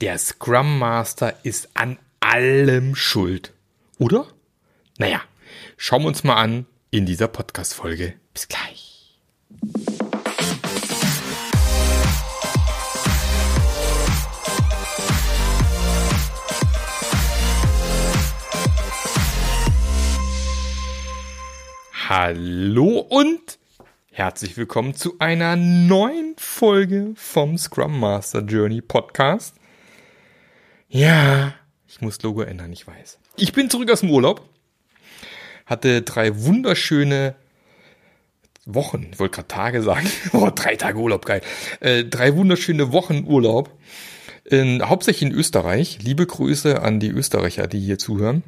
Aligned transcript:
der 0.00 0.18
Scrum 0.18 0.78
Master 0.78 1.34
ist 1.44 1.68
an 1.74 1.98
allem 2.20 2.94
schuld. 2.94 3.52
Oder? 3.98 4.26
Naja, 4.98 5.20
schauen 5.76 6.02
wir 6.02 6.08
uns 6.08 6.24
mal 6.24 6.36
an 6.36 6.66
in 6.90 7.06
dieser 7.06 7.28
Podcast-Folge. 7.28 8.14
Bis 8.32 8.48
gleich. 8.48 9.18
Hallo 22.08 23.00
und 23.00 23.58
herzlich 24.10 24.56
willkommen 24.56 24.94
zu 24.94 25.16
einer 25.18 25.56
neuen 25.56 26.34
Folge 26.38 27.12
vom 27.16 27.58
Scrum 27.58 28.00
Master 28.00 28.40
Journey 28.40 28.80
Podcast. 28.80 29.57
Ja, 30.88 31.54
ich 31.86 32.00
muss 32.00 32.22
Logo 32.22 32.40
ändern, 32.40 32.72
ich 32.72 32.86
weiß. 32.86 33.18
Ich 33.36 33.52
bin 33.52 33.68
zurück 33.68 33.90
aus 33.90 34.00
dem 34.00 34.10
Urlaub, 34.10 34.48
hatte 35.66 36.00
drei 36.00 36.42
wunderschöne 36.44 37.34
Wochen, 38.64 39.08
ich 39.12 39.18
wollte 39.18 39.36
gerade 39.36 39.48
Tage 39.48 39.82
sagen, 39.82 40.08
oh, 40.32 40.50
drei 40.54 40.76
Tage 40.76 40.98
Urlaub, 40.98 41.26
geil. 41.26 41.42
Äh, 41.80 42.04
drei 42.04 42.34
wunderschöne 42.36 42.90
Wochen 42.92 43.24
Urlaub, 43.26 43.70
in, 44.44 44.82
hauptsächlich 44.82 45.30
in 45.30 45.36
Österreich. 45.36 45.98
Liebe 46.02 46.26
Grüße 46.26 46.80
an 46.80 47.00
die 47.00 47.10
Österreicher, 47.10 47.66
die 47.66 47.80
hier 47.80 47.98
zuhören. 47.98 48.42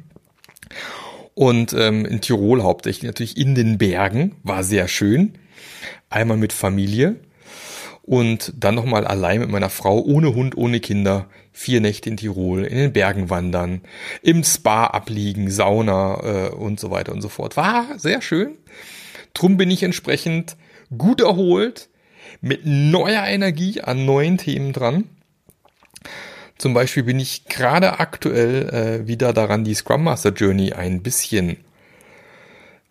Und 1.35 1.73
ähm, 1.73 2.05
in 2.05 2.21
Tirol 2.21 2.63
hauptsächlich 2.63 3.03
natürlich 3.03 3.37
in 3.37 3.53
den 3.53 3.77
Bergen, 3.77 4.35
war 4.43 4.63
sehr 4.63 4.87
schön. 4.87 5.33
Einmal 6.09 6.37
mit 6.37 6.53
Familie 6.53 7.19
und 8.11 8.51
dann 8.57 8.75
nochmal 8.75 9.07
allein 9.07 9.39
mit 9.39 9.49
meiner 9.49 9.69
Frau, 9.69 10.01
ohne 10.01 10.35
Hund, 10.35 10.57
ohne 10.57 10.81
Kinder, 10.81 11.27
vier 11.53 11.79
Nächte 11.79 12.09
in 12.09 12.17
Tirol, 12.17 12.65
in 12.65 12.75
den 12.75 12.91
Bergen 12.91 13.29
wandern, 13.29 13.79
im 14.21 14.43
Spa 14.43 14.87
abliegen, 14.87 15.49
Sauna 15.49 16.19
äh, 16.21 16.49
und 16.49 16.77
so 16.77 16.91
weiter 16.91 17.13
und 17.13 17.21
so 17.21 17.29
fort. 17.29 17.55
War 17.55 17.97
sehr 17.97 18.21
schön. 18.21 18.57
Drum 19.33 19.55
bin 19.55 19.71
ich 19.71 19.81
entsprechend 19.81 20.57
gut 20.97 21.21
erholt, 21.21 21.87
mit 22.41 22.65
neuer 22.65 23.23
Energie 23.23 23.79
an 23.79 24.03
neuen 24.03 24.37
Themen 24.37 24.73
dran. 24.73 25.05
Zum 26.57 26.73
Beispiel 26.73 27.03
bin 27.03 27.17
ich 27.17 27.45
gerade 27.45 28.01
aktuell 28.01 29.03
äh, 29.03 29.07
wieder 29.07 29.31
daran, 29.31 29.63
die 29.63 29.73
Scrum 29.73 30.03
Master 30.03 30.33
Journey 30.33 30.73
ein 30.73 31.01
bisschen 31.01 31.55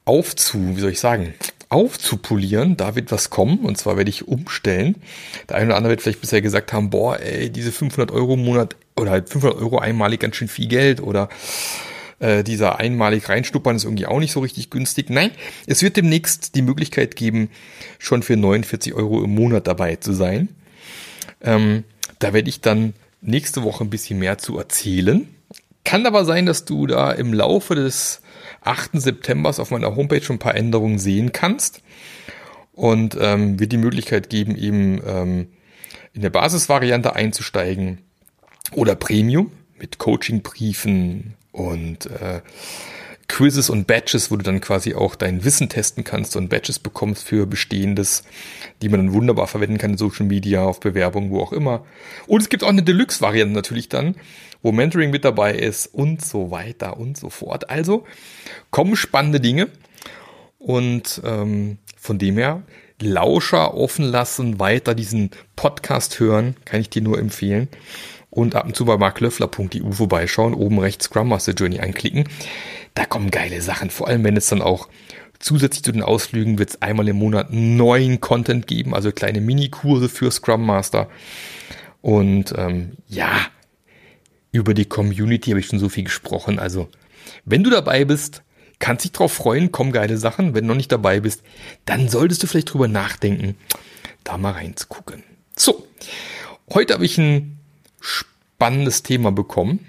aufzu, 0.06 0.78
wie 0.78 0.80
soll 0.80 0.92
ich 0.92 1.00
sagen, 1.00 1.34
aufzupolieren. 1.70 2.76
Da 2.76 2.94
wird 2.96 3.10
was 3.10 3.30
kommen 3.30 3.60
und 3.60 3.78
zwar 3.78 3.96
werde 3.96 4.10
ich 4.10 4.28
umstellen. 4.28 4.96
Der 5.48 5.56
eine 5.56 5.66
oder 5.66 5.76
andere 5.76 5.92
wird 5.92 6.02
vielleicht 6.02 6.20
bisher 6.20 6.42
gesagt 6.42 6.72
haben, 6.72 6.90
boah, 6.90 7.18
ey, 7.18 7.48
diese 7.48 7.72
500 7.72 8.10
Euro 8.10 8.34
im 8.34 8.44
Monat 8.44 8.76
oder 8.96 9.12
halt 9.12 9.30
500 9.30 9.58
Euro 9.58 9.78
einmalig 9.78 10.20
ganz 10.20 10.36
schön 10.36 10.48
viel 10.48 10.68
Geld 10.68 11.00
oder 11.00 11.28
äh, 12.18 12.44
dieser 12.44 12.78
einmalig 12.78 13.28
reinstuppern 13.28 13.76
ist 13.76 13.84
irgendwie 13.84 14.06
auch 14.06 14.18
nicht 14.18 14.32
so 14.32 14.40
richtig 14.40 14.70
günstig. 14.70 15.10
Nein, 15.10 15.30
es 15.66 15.82
wird 15.82 15.96
demnächst 15.96 16.54
die 16.54 16.62
Möglichkeit 16.62 17.16
geben, 17.16 17.50
schon 17.98 18.22
für 18.22 18.36
49 18.36 18.92
Euro 18.94 19.22
im 19.22 19.34
Monat 19.34 19.66
dabei 19.66 19.96
zu 19.96 20.12
sein. 20.12 20.48
Ähm, 21.40 21.84
da 22.18 22.32
werde 22.34 22.50
ich 22.50 22.60
dann 22.60 22.94
nächste 23.22 23.62
Woche 23.62 23.84
ein 23.84 23.90
bisschen 23.90 24.18
mehr 24.18 24.38
zu 24.38 24.58
erzählen. 24.58 25.28
Kann 25.84 26.04
aber 26.04 26.24
sein, 26.24 26.46
dass 26.46 26.64
du 26.64 26.86
da 26.86 27.12
im 27.12 27.32
Laufe 27.32 27.74
des 27.74 28.20
8. 28.62 28.90
September 28.94 29.48
auf 29.48 29.70
meiner 29.70 29.96
Homepage 29.96 30.22
schon 30.22 30.36
ein 30.36 30.40
paar 30.40 30.54
Änderungen 30.54 30.98
sehen 30.98 31.32
kannst. 31.32 31.82
Und 32.72 33.16
ähm, 33.20 33.58
wird 33.60 33.72
die 33.72 33.78
Möglichkeit 33.78 34.30
geben, 34.30 34.56
eben 34.56 35.02
ähm, 35.06 35.48
in 36.14 36.22
der 36.22 36.30
Basisvariante 36.30 37.14
einzusteigen 37.14 37.98
oder 38.72 38.94
Premium 38.94 39.52
mit 39.78 39.98
Coachingbriefen 39.98 41.34
und 41.52 42.06
äh, 42.06 42.40
Quizzes 43.30 43.70
und 43.70 43.86
Badges, 43.86 44.30
wo 44.30 44.36
du 44.36 44.42
dann 44.42 44.60
quasi 44.60 44.94
auch 44.94 45.14
dein 45.14 45.44
Wissen 45.44 45.68
testen 45.68 46.02
kannst 46.02 46.34
und 46.34 46.48
Badges 46.48 46.80
bekommst 46.80 47.22
für 47.22 47.46
Bestehendes, 47.46 48.24
die 48.82 48.88
man 48.88 49.06
dann 49.06 49.12
wunderbar 49.12 49.46
verwenden 49.46 49.78
kann 49.78 49.92
in 49.92 49.98
Social 49.98 50.26
Media, 50.26 50.64
auf 50.64 50.80
Bewerbung, 50.80 51.30
wo 51.30 51.40
auch 51.40 51.52
immer. 51.52 51.84
Und 52.26 52.42
es 52.42 52.48
gibt 52.48 52.64
auch 52.64 52.68
eine 52.68 52.82
Deluxe-Variante 52.82 53.54
natürlich 53.54 53.88
dann, 53.88 54.16
wo 54.62 54.72
Mentoring 54.72 55.10
mit 55.10 55.24
dabei 55.24 55.54
ist 55.54 55.86
und 55.86 56.24
so 56.24 56.50
weiter 56.50 56.98
und 56.98 57.16
so 57.16 57.30
fort. 57.30 57.70
Also 57.70 58.04
kommen 58.70 58.96
spannende 58.96 59.40
Dinge 59.40 59.68
und 60.58 61.20
ähm, 61.24 61.78
von 61.96 62.18
dem 62.18 62.36
her 62.36 62.62
Lauscher 63.02 63.74
offen 63.74 64.04
lassen, 64.04 64.60
weiter 64.60 64.94
diesen 64.94 65.30
Podcast 65.56 66.20
hören, 66.20 66.54
kann 66.66 66.82
ich 66.82 66.90
dir 66.90 67.00
nur 67.00 67.18
empfehlen. 67.18 67.68
Und 68.28 68.54
ab 68.54 68.66
und 68.66 68.76
zu 68.76 68.84
bei 68.84 68.98
marklöffler.eu 68.98 69.90
vorbeischauen, 69.90 70.54
oben 70.54 70.78
rechts 70.78 71.06
Scrum 71.06 71.28
Master 71.28 71.52
Journey 71.52 71.80
anklicken 71.80 72.28
da 72.94 73.04
kommen 73.04 73.30
geile 73.30 73.60
Sachen. 73.62 73.90
Vor 73.90 74.08
allem, 74.08 74.24
wenn 74.24 74.36
es 74.36 74.48
dann 74.48 74.62
auch 74.62 74.88
zusätzlich 75.38 75.82
zu 75.82 75.92
den 75.92 76.02
Ausflügen 76.02 76.58
wird 76.58 76.70
es 76.70 76.82
einmal 76.82 77.08
im 77.08 77.16
Monat 77.16 77.48
neuen 77.50 78.20
Content 78.20 78.66
geben, 78.66 78.94
also 78.94 79.10
kleine 79.12 79.40
Mini-Kurse 79.40 80.08
für 80.08 80.30
Scrum 80.30 80.66
Master. 80.66 81.08
Und 82.02 82.54
ähm, 82.56 82.96
ja, 83.06 83.32
über 84.52 84.74
die 84.74 84.84
Community 84.84 85.50
habe 85.50 85.60
ich 85.60 85.66
schon 85.66 85.78
so 85.78 85.88
viel 85.88 86.04
gesprochen. 86.04 86.58
Also, 86.58 86.88
wenn 87.44 87.62
du 87.62 87.70
dabei 87.70 88.04
bist, 88.04 88.42
kannst 88.78 89.04
dich 89.04 89.12
drauf 89.12 89.32
freuen, 89.32 89.72
kommen 89.72 89.92
geile 89.92 90.16
Sachen. 90.16 90.54
Wenn 90.54 90.64
du 90.64 90.68
noch 90.68 90.76
nicht 90.76 90.92
dabei 90.92 91.20
bist, 91.20 91.42
dann 91.84 92.08
solltest 92.08 92.42
du 92.42 92.46
vielleicht 92.46 92.72
drüber 92.72 92.88
nachdenken, 92.88 93.56
da 94.24 94.38
mal 94.38 94.52
reinzugucken. 94.52 95.22
So, 95.56 95.86
heute 96.72 96.94
habe 96.94 97.04
ich 97.04 97.18
ein 97.18 97.58
spannendes 98.00 99.02
Thema 99.02 99.32
bekommen. 99.32 99.86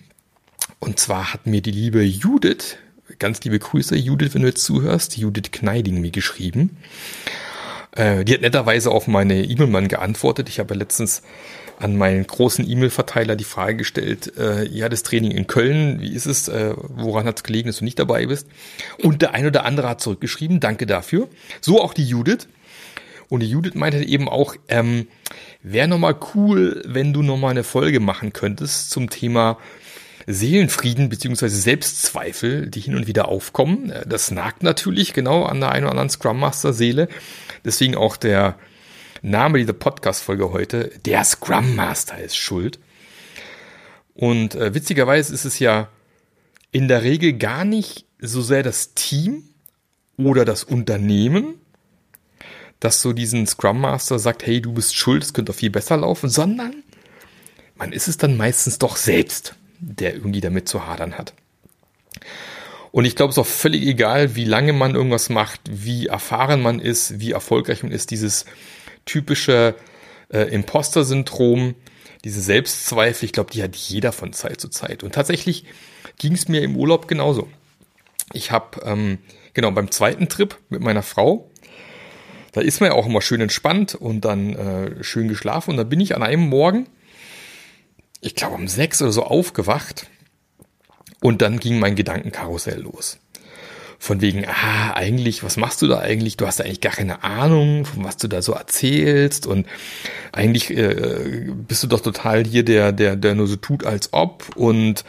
Und 0.79 0.99
zwar 0.99 1.33
hat 1.33 1.45
mir 1.45 1.61
die 1.61 1.71
liebe 1.71 2.03
Judith 2.03 2.77
ganz 3.21 3.41
liebe 3.43 3.59
Grüße, 3.59 3.95
Judith, 3.95 4.33
wenn 4.33 4.41
du 4.41 4.47
jetzt 4.47 4.63
zuhörst. 4.63 5.17
Judith 5.17 5.51
Kneiding 5.51 6.01
mir 6.01 6.11
geschrieben. 6.11 6.77
Äh, 7.91 8.25
die 8.25 8.33
hat 8.33 8.41
netterweise 8.41 8.91
auf 8.91 9.07
meine 9.07 9.43
E-Mail-Mann 9.43 9.87
geantwortet. 9.87 10.49
Ich 10.49 10.59
habe 10.59 10.73
letztens 10.73 11.21
an 11.81 11.97
meinen 11.97 12.25
großen 12.25 12.69
E-Mail-Verteiler 12.69 13.35
die 13.35 13.43
Frage 13.43 13.77
gestellt, 13.77 14.33
äh, 14.37 14.67
ja, 14.67 14.87
das 14.87 15.03
Training 15.03 15.31
in 15.31 15.47
Köln, 15.47 15.99
wie 15.99 16.13
ist 16.13 16.27
es, 16.27 16.47
äh, 16.47 16.73
woran 16.77 17.25
hat 17.25 17.37
es 17.37 17.43
gelegen, 17.43 17.67
dass 17.67 17.77
du 17.77 17.85
nicht 17.85 17.99
dabei 17.99 18.27
bist? 18.27 18.47
Und 19.01 19.21
der 19.21 19.33
ein 19.33 19.47
oder 19.47 19.65
andere 19.65 19.89
hat 19.89 20.01
zurückgeschrieben, 20.01 20.59
danke 20.59 20.85
dafür. 20.85 21.27
So 21.59 21.81
auch 21.81 21.93
die 21.93 22.05
Judith. 22.05 22.47
Und 23.29 23.39
die 23.39 23.49
Judith 23.49 23.75
meinte 23.75 24.03
eben 24.03 24.29
auch, 24.29 24.55
ähm, 24.67 25.07
wäre 25.63 25.87
nochmal 25.87 26.15
cool, 26.35 26.83
wenn 26.85 27.13
du 27.13 27.23
nochmal 27.23 27.51
eine 27.51 27.63
Folge 27.63 27.99
machen 27.99 28.33
könntest 28.33 28.91
zum 28.91 29.09
Thema 29.09 29.57
Seelenfrieden 30.27 31.09
beziehungsweise 31.09 31.55
Selbstzweifel, 31.55 32.67
die 32.67 32.81
hin 32.81 32.95
und 32.95 33.07
wieder 33.07 33.27
aufkommen. 33.27 33.89
Äh, 33.89 34.05
das 34.07 34.31
nagt 34.31 34.63
natürlich 34.63 35.13
genau 35.13 35.43
an 35.43 35.59
der 35.59 35.71
einen 35.71 35.85
oder 35.85 35.91
anderen 35.91 36.09
Scrum 36.09 36.39
Master 36.39 36.73
Seele. 36.73 37.07
Deswegen 37.65 37.95
auch 37.95 38.17
der 38.17 38.55
Name 39.21 39.59
dieser 39.59 39.73
Podcast-Folge 39.73 40.51
heute, 40.51 40.91
der 41.05 41.23
Scrum 41.23 41.75
Master 41.75 42.17
ist 42.17 42.35
schuld. 42.35 42.79
Und 44.13 44.55
äh, 44.55 44.73
witzigerweise 44.73 45.33
ist 45.33 45.45
es 45.45 45.59
ja 45.59 45.89
in 46.71 46.87
der 46.87 47.03
Regel 47.03 47.33
gar 47.33 47.65
nicht 47.65 48.05
so 48.19 48.41
sehr 48.41 48.63
das 48.63 48.93
Team 48.93 49.43
oder 50.17 50.45
das 50.45 50.63
Unternehmen, 50.63 51.55
das 52.79 53.01
so 53.01 53.13
diesen 53.13 53.47
Scrum 53.47 53.81
Master 53.81 54.19
sagt, 54.19 54.45
hey, 54.45 54.61
du 54.61 54.73
bist 54.73 54.95
schuld, 54.95 55.23
es 55.23 55.33
könnte 55.33 55.51
doch 55.51 55.59
viel 55.59 55.69
besser 55.69 55.97
laufen, 55.97 56.29
sondern 56.29 56.83
man 57.75 57.93
ist 57.93 58.07
es 58.07 58.17
dann 58.17 58.37
meistens 58.37 58.79
doch 58.79 58.95
selbst 58.95 59.55
der 59.81 60.13
irgendwie 60.13 60.41
damit 60.41 60.69
zu 60.69 60.85
hadern 60.85 61.17
hat. 61.17 61.33
Und 62.91 63.05
ich 63.05 63.15
glaube, 63.15 63.31
es 63.31 63.37
ist 63.37 63.41
auch 63.41 63.47
völlig 63.47 63.83
egal, 63.83 64.35
wie 64.35 64.45
lange 64.45 64.73
man 64.73 64.95
irgendwas 64.95 65.29
macht, 65.29 65.61
wie 65.69 66.07
erfahren 66.07 66.61
man 66.61 66.79
ist, 66.79 67.19
wie 67.19 67.31
erfolgreich 67.31 67.83
man 67.83 67.91
ist, 67.91 68.11
dieses 68.11 68.45
typische 69.05 69.75
äh, 70.29 70.43
Imposter-Syndrom, 70.53 71.75
diese 72.23 72.41
Selbstzweifel, 72.41 73.25
ich 73.25 73.33
glaube, 73.33 73.51
die 73.51 73.63
hat 73.63 73.75
jeder 73.75 74.11
von 74.11 74.33
Zeit 74.33 74.61
zu 74.61 74.69
Zeit. 74.69 75.03
Und 75.03 75.13
tatsächlich 75.15 75.65
ging 76.17 76.33
es 76.33 76.47
mir 76.47 76.61
im 76.61 76.75
Urlaub 76.75 77.07
genauso. 77.07 77.47
Ich 78.33 78.51
habe, 78.51 78.81
ähm, 78.83 79.17
genau, 79.53 79.71
beim 79.71 79.91
zweiten 79.91 80.29
Trip 80.29 80.57
mit 80.69 80.81
meiner 80.81 81.03
Frau, 81.03 81.49
da 82.53 82.61
ist 82.61 82.79
man 82.79 82.91
ja 82.91 82.95
auch 82.95 83.07
immer 83.07 83.21
schön 83.21 83.41
entspannt 83.41 83.95
und 83.95 84.25
dann 84.25 84.55
äh, 84.55 85.03
schön 85.03 85.27
geschlafen. 85.27 85.71
Und 85.71 85.77
da 85.77 85.83
bin 85.83 85.99
ich 85.99 86.15
an 86.15 86.23
einem 86.23 86.47
Morgen 86.47 86.87
ich 88.21 88.35
glaube, 88.35 88.55
um 88.55 88.67
sechs 88.67 89.01
oder 89.01 89.11
so 89.11 89.23
aufgewacht. 89.23 90.07
Und 91.21 91.41
dann 91.41 91.59
ging 91.59 91.79
mein 91.79 91.95
Gedankenkarussell 91.95 92.79
los. 92.79 93.19
Von 94.03 94.19
wegen, 94.19 94.45
ah, 94.47 94.95
eigentlich, 94.95 95.43
was 95.43 95.57
machst 95.57 95.83
du 95.83 95.87
da 95.87 95.99
eigentlich? 95.99 96.35
Du 96.35 96.47
hast 96.47 96.59
eigentlich 96.59 96.81
gar 96.81 96.91
keine 96.91 97.23
Ahnung, 97.23 97.85
von 97.85 98.03
was 98.03 98.17
du 98.17 98.27
da 98.27 98.41
so 98.41 98.53
erzählst. 98.53 99.45
Und 99.45 99.67
eigentlich 100.31 100.71
äh, 100.71 101.45
bist 101.67 101.83
du 101.83 101.87
doch 101.87 102.01
total 102.01 102.43
hier 102.43 102.65
der, 102.65 102.93
der, 102.93 103.15
der 103.15 103.35
nur 103.35 103.45
so 103.45 103.57
tut, 103.57 103.85
als 103.85 104.11
ob. 104.11 104.55
Und 104.55 105.05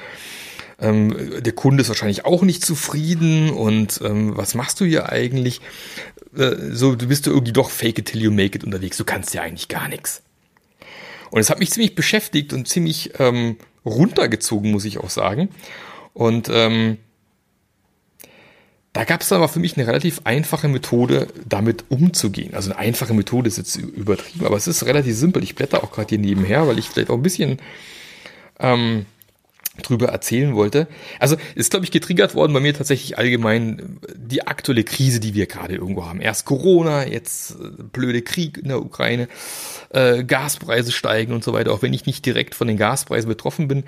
ähm, 0.79 1.41
der 1.41 1.55
Kunde 1.55 1.81
ist 1.81 1.89
wahrscheinlich 1.89 2.27
auch 2.27 2.43
nicht 2.43 2.67
zufrieden. 2.67 3.49
Und 3.49 3.99
ähm, 4.05 4.37
was 4.37 4.55
machst 4.55 4.79
du 4.79 4.85
hier 4.85 5.09
eigentlich? 5.09 5.63
Äh, 6.37 6.57
so, 6.73 6.95
du 6.95 7.07
bist 7.09 7.27
du 7.27 7.31
irgendwie 7.31 7.55
doch 7.55 7.71
fake 7.71 7.99
it 7.99 8.07
till 8.09 8.21
you 8.21 8.31
make 8.31 8.59
it 8.59 8.63
unterwegs. 8.63 8.99
Du 8.99 9.05
kannst 9.05 9.33
ja 9.33 9.41
eigentlich 9.41 9.69
gar 9.69 9.89
nichts. 9.89 10.21
Und 11.31 11.41
es 11.41 11.49
hat 11.49 11.61
mich 11.61 11.71
ziemlich 11.71 11.95
beschäftigt 11.95 12.53
und 12.53 12.69
ziemlich 12.69 13.19
ähm, 13.19 13.57
runtergezogen, 13.87 14.71
muss 14.71 14.85
ich 14.85 14.99
auch 14.99 15.09
sagen. 15.09 15.49
Und 16.13 16.51
ähm, 16.53 16.99
da 18.93 19.05
gab 19.05 19.23
es 19.23 19.33
aber 19.33 19.49
für 19.49 19.59
mich 19.59 19.77
eine 19.77 19.87
relativ 19.87 20.21
einfache 20.25 20.69
Methode, 20.69 21.29
damit 21.49 21.85
umzugehen. 21.89 22.55
Also 22.55 22.71
eine 22.71 22.79
einfache 22.79 23.15
Methode 23.15 23.49
ist 23.49 23.57
jetzt 23.57 23.77
übertrieben, 23.77 24.45
aber 24.45 24.57
es 24.57 24.67
ist 24.67 24.85
relativ 24.85 25.17
simpel. 25.17 25.43
Ich 25.43 25.55
blätter 25.55 25.83
auch 25.83 25.93
gerade 25.93 26.11
hier 26.11 26.19
nebenher, 26.19 26.67
weil 26.67 26.79
ich 26.79 26.91
vielleicht 26.91 27.09
auch 27.09 27.15
ein 27.15 27.23
bisschen 27.23 27.59
ähm, 28.61 29.07
drüber 29.81 30.09
erzählen 30.09 30.55
wollte. 30.55 30.87
Also 31.19 31.37
ist, 31.55 31.71
glaube 31.71 31.87
ich, 31.87 31.91
getriggert 31.91 32.35
worden 32.35 32.53
bei 32.53 32.61
mir 32.61 32.75
tatsächlich 32.75 33.17
allgemein 33.17 33.99
die 34.15 34.47
aktuelle 34.47 34.85
Krise, 34.85 35.19
die 35.19 35.33
wir 35.35 35.47
gerade 35.47 35.77
irgendwo 35.77 36.05
haben. 36.05 36.21
Erst 36.21 36.45
Corona, 36.45 37.07
jetzt 37.07 37.53
äh, 37.53 37.83
blöde 37.91 38.21
Krieg 38.21 38.59
in 38.59 38.69
der 38.69 38.83
Ukraine, 38.83 39.29
äh, 39.91 40.25
Gaspreise 40.25 40.93
steigen 40.93 41.33
und 41.33 41.43
so 41.43 41.55
weiter, 41.55 41.73
auch 41.73 41.81
wenn 41.81 41.95
ich 41.95 42.05
nicht 42.05 42.27
direkt 42.27 42.55
von 42.55 42.69
den 42.69 42.77
Gaspreisen 42.77 43.29
betroffen 43.29 43.67
bin. 43.67 43.85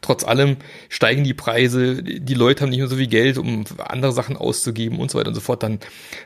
Trotz 0.00 0.24
allem 0.24 0.56
steigen 0.88 1.22
die 1.22 1.34
Preise, 1.34 2.02
die 2.02 2.34
Leute 2.34 2.62
haben 2.62 2.70
nicht 2.70 2.78
mehr 2.78 2.88
so 2.88 2.96
viel 2.96 3.06
Geld, 3.06 3.38
um 3.38 3.64
andere 3.78 4.12
Sachen 4.12 4.36
auszugeben 4.36 4.98
und 4.98 5.12
so 5.12 5.18
weiter 5.18 5.28
und 5.28 5.34
so 5.34 5.40
fort. 5.40 5.62
Dann 5.62 5.78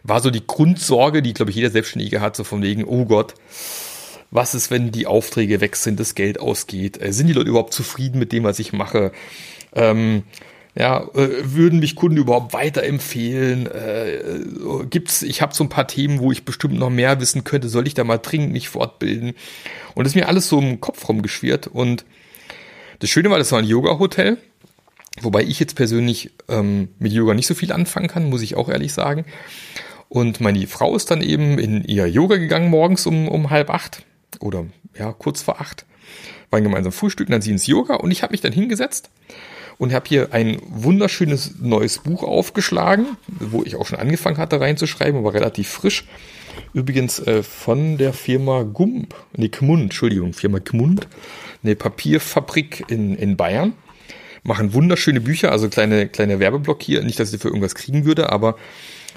war 0.02 0.20
so 0.22 0.30
die 0.30 0.46
Grundsorge, 0.46 1.20
die, 1.20 1.34
glaube 1.34 1.50
ich, 1.50 1.56
jeder 1.56 1.70
Selbstständige 1.70 2.20
hat, 2.20 2.36
so 2.36 2.44
von 2.44 2.62
wegen, 2.62 2.84
oh 2.84 3.04
Gott, 3.04 3.34
was 4.34 4.54
ist, 4.54 4.72
wenn 4.72 4.90
die 4.90 5.06
Aufträge 5.06 5.60
weg 5.60 5.76
sind, 5.76 6.00
das 6.00 6.16
Geld 6.16 6.40
ausgeht? 6.40 7.00
Äh, 7.00 7.12
sind 7.12 7.28
die 7.28 7.32
Leute 7.32 7.50
überhaupt 7.50 7.72
zufrieden 7.72 8.18
mit 8.18 8.32
dem, 8.32 8.42
was 8.42 8.58
ich 8.58 8.72
mache? 8.72 9.12
Ähm, 9.74 10.24
ja, 10.74 11.04
äh, 11.14 11.28
würden 11.44 11.78
mich 11.78 11.94
Kunden 11.94 12.16
überhaupt 12.16 12.52
weiterempfehlen? 12.52 13.68
Äh, 13.68 14.86
gibt's, 14.90 15.22
ich 15.22 15.40
habe 15.40 15.54
so 15.54 15.62
ein 15.62 15.68
paar 15.68 15.86
Themen, 15.86 16.18
wo 16.18 16.32
ich 16.32 16.44
bestimmt 16.44 16.74
noch 16.74 16.90
mehr 16.90 17.20
wissen 17.20 17.44
könnte. 17.44 17.68
Soll 17.68 17.86
ich 17.86 17.94
da 17.94 18.02
mal 18.02 18.18
dringend 18.18 18.52
mich 18.52 18.68
fortbilden? 18.68 19.34
Und 19.94 20.04
das 20.04 20.12
ist 20.12 20.16
mir 20.16 20.26
alles 20.26 20.48
so 20.48 20.58
im 20.58 20.80
Kopf 20.80 21.08
rumgeschwirrt. 21.08 21.68
Und 21.68 22.04
das 22.98 23.10
Schöne 23.10 23.30
war, 23.30 23.38
das 23.38 23.52
war 23.52 23.60
ein 23.60 23.66
Yoga-Hotel. 23.66 24.38
Wobei 25.20 25.44
ich 25.44 25.60
jetzt 25.60 25.76
persönlich 25.76 26.32
ähm, 26.48 26.88
mit 26.98 27.12
Yoga 27.12 27.34
nicht 27.34 27.46
so 27.46 27.54
viel 27.54 27.70
anfangen 27.70 28.08
kann, 28.08 28.28
muss 28.28 28.42
ich 28.42 28.56
auch 28.56 28.68
ehrlich 28.68 28.92
sagen. 28.92 29.26
Und 30.08 30.40
meine 30.40 30.66
Frau 30.66 30.96
ist 30.96 31.12
dann 31.12 31.22
eben 31.22 31.60
in 31.60 31.84
ihr 31.84 32.08
Yoga 32.08 32.36
gegangen 32.36 32.68
morgens 32.68 33.06
um, 33.06 33.28
um 33.28 33.50
halb 33.50 33.70
acht 33.70 34.02
oder 34.40 34.66
ja, 34.96 35.12
kurz 35.12 35.42
vor 35.42 35.60
acht, 35.60 35.84
waren 36.50 36.62
gemeinsam 36.62 36.92
frühstücken, 36.92 37.32
dann 37.32 37.42
sie 37.42 37.50
ins 37.50 37.66
Yoga 37.66 37.96
und 37.96 38.10
ich 38.10 38.22
habe 38.22 38.32
mich 38.32 38.40
dann 38.40 38.52
hingesetzt 38.52 39.10
und 39.78 39.92
habe 39.92 40.08
hier 40.08 40.32
ein 40.32 40.58
wunderschönes 40.66 41.56
neues 41.60 41.98
Buch 41.98 42.22
aufgeschlagen, 42.22 43.16
wo 43.28 43.62
ich 43.64 43.76
auch 43.76 43.86
schon 43.86 43.98
angefangen 43.98 44.38
hatte 44.38 44.60
reinzuschreiben, 44.60 45.18
aber 45.18 45.34
relativ 45.34 45.68
frisch. 45.68 46.04
Übrigens 46.72 47.18
äh, 47.18 47.42
von 47.42 47.98
der 47.98 48.12
Firma 48.12 48.62
Gump, 48.62 49.14
nee, 49.36 49.48
Gmund, 49.48 49.82
Entschuldigung, 49.82 50.32
Firma 50.32 50.60
Gmund, 50.60 51.08
eine 51.62 51.74
Papierfabrik 51.74 52.84
in, 52.88 53.16
in 53.16 53.36
Bayern. 53.36 53.72
Machen 54.44 54.74
wunderschöne 54.74 55.20
Bücher, 55.20 55.50
also 55.50 55.68
kleine, 55.68 56.06
kleine 56.06 56.38
Werbeblock 56.38 56.82
hier. 56.82 57.02
Nicht, 57.02 57.18
dass 57.18 57.28
ich 57.28 57.38
dafür 57.38 57.50
irgendwas 57.50 57.74
kriegen 57.74 58.04
würde, 58.04 58.30
aber 58.30 58.56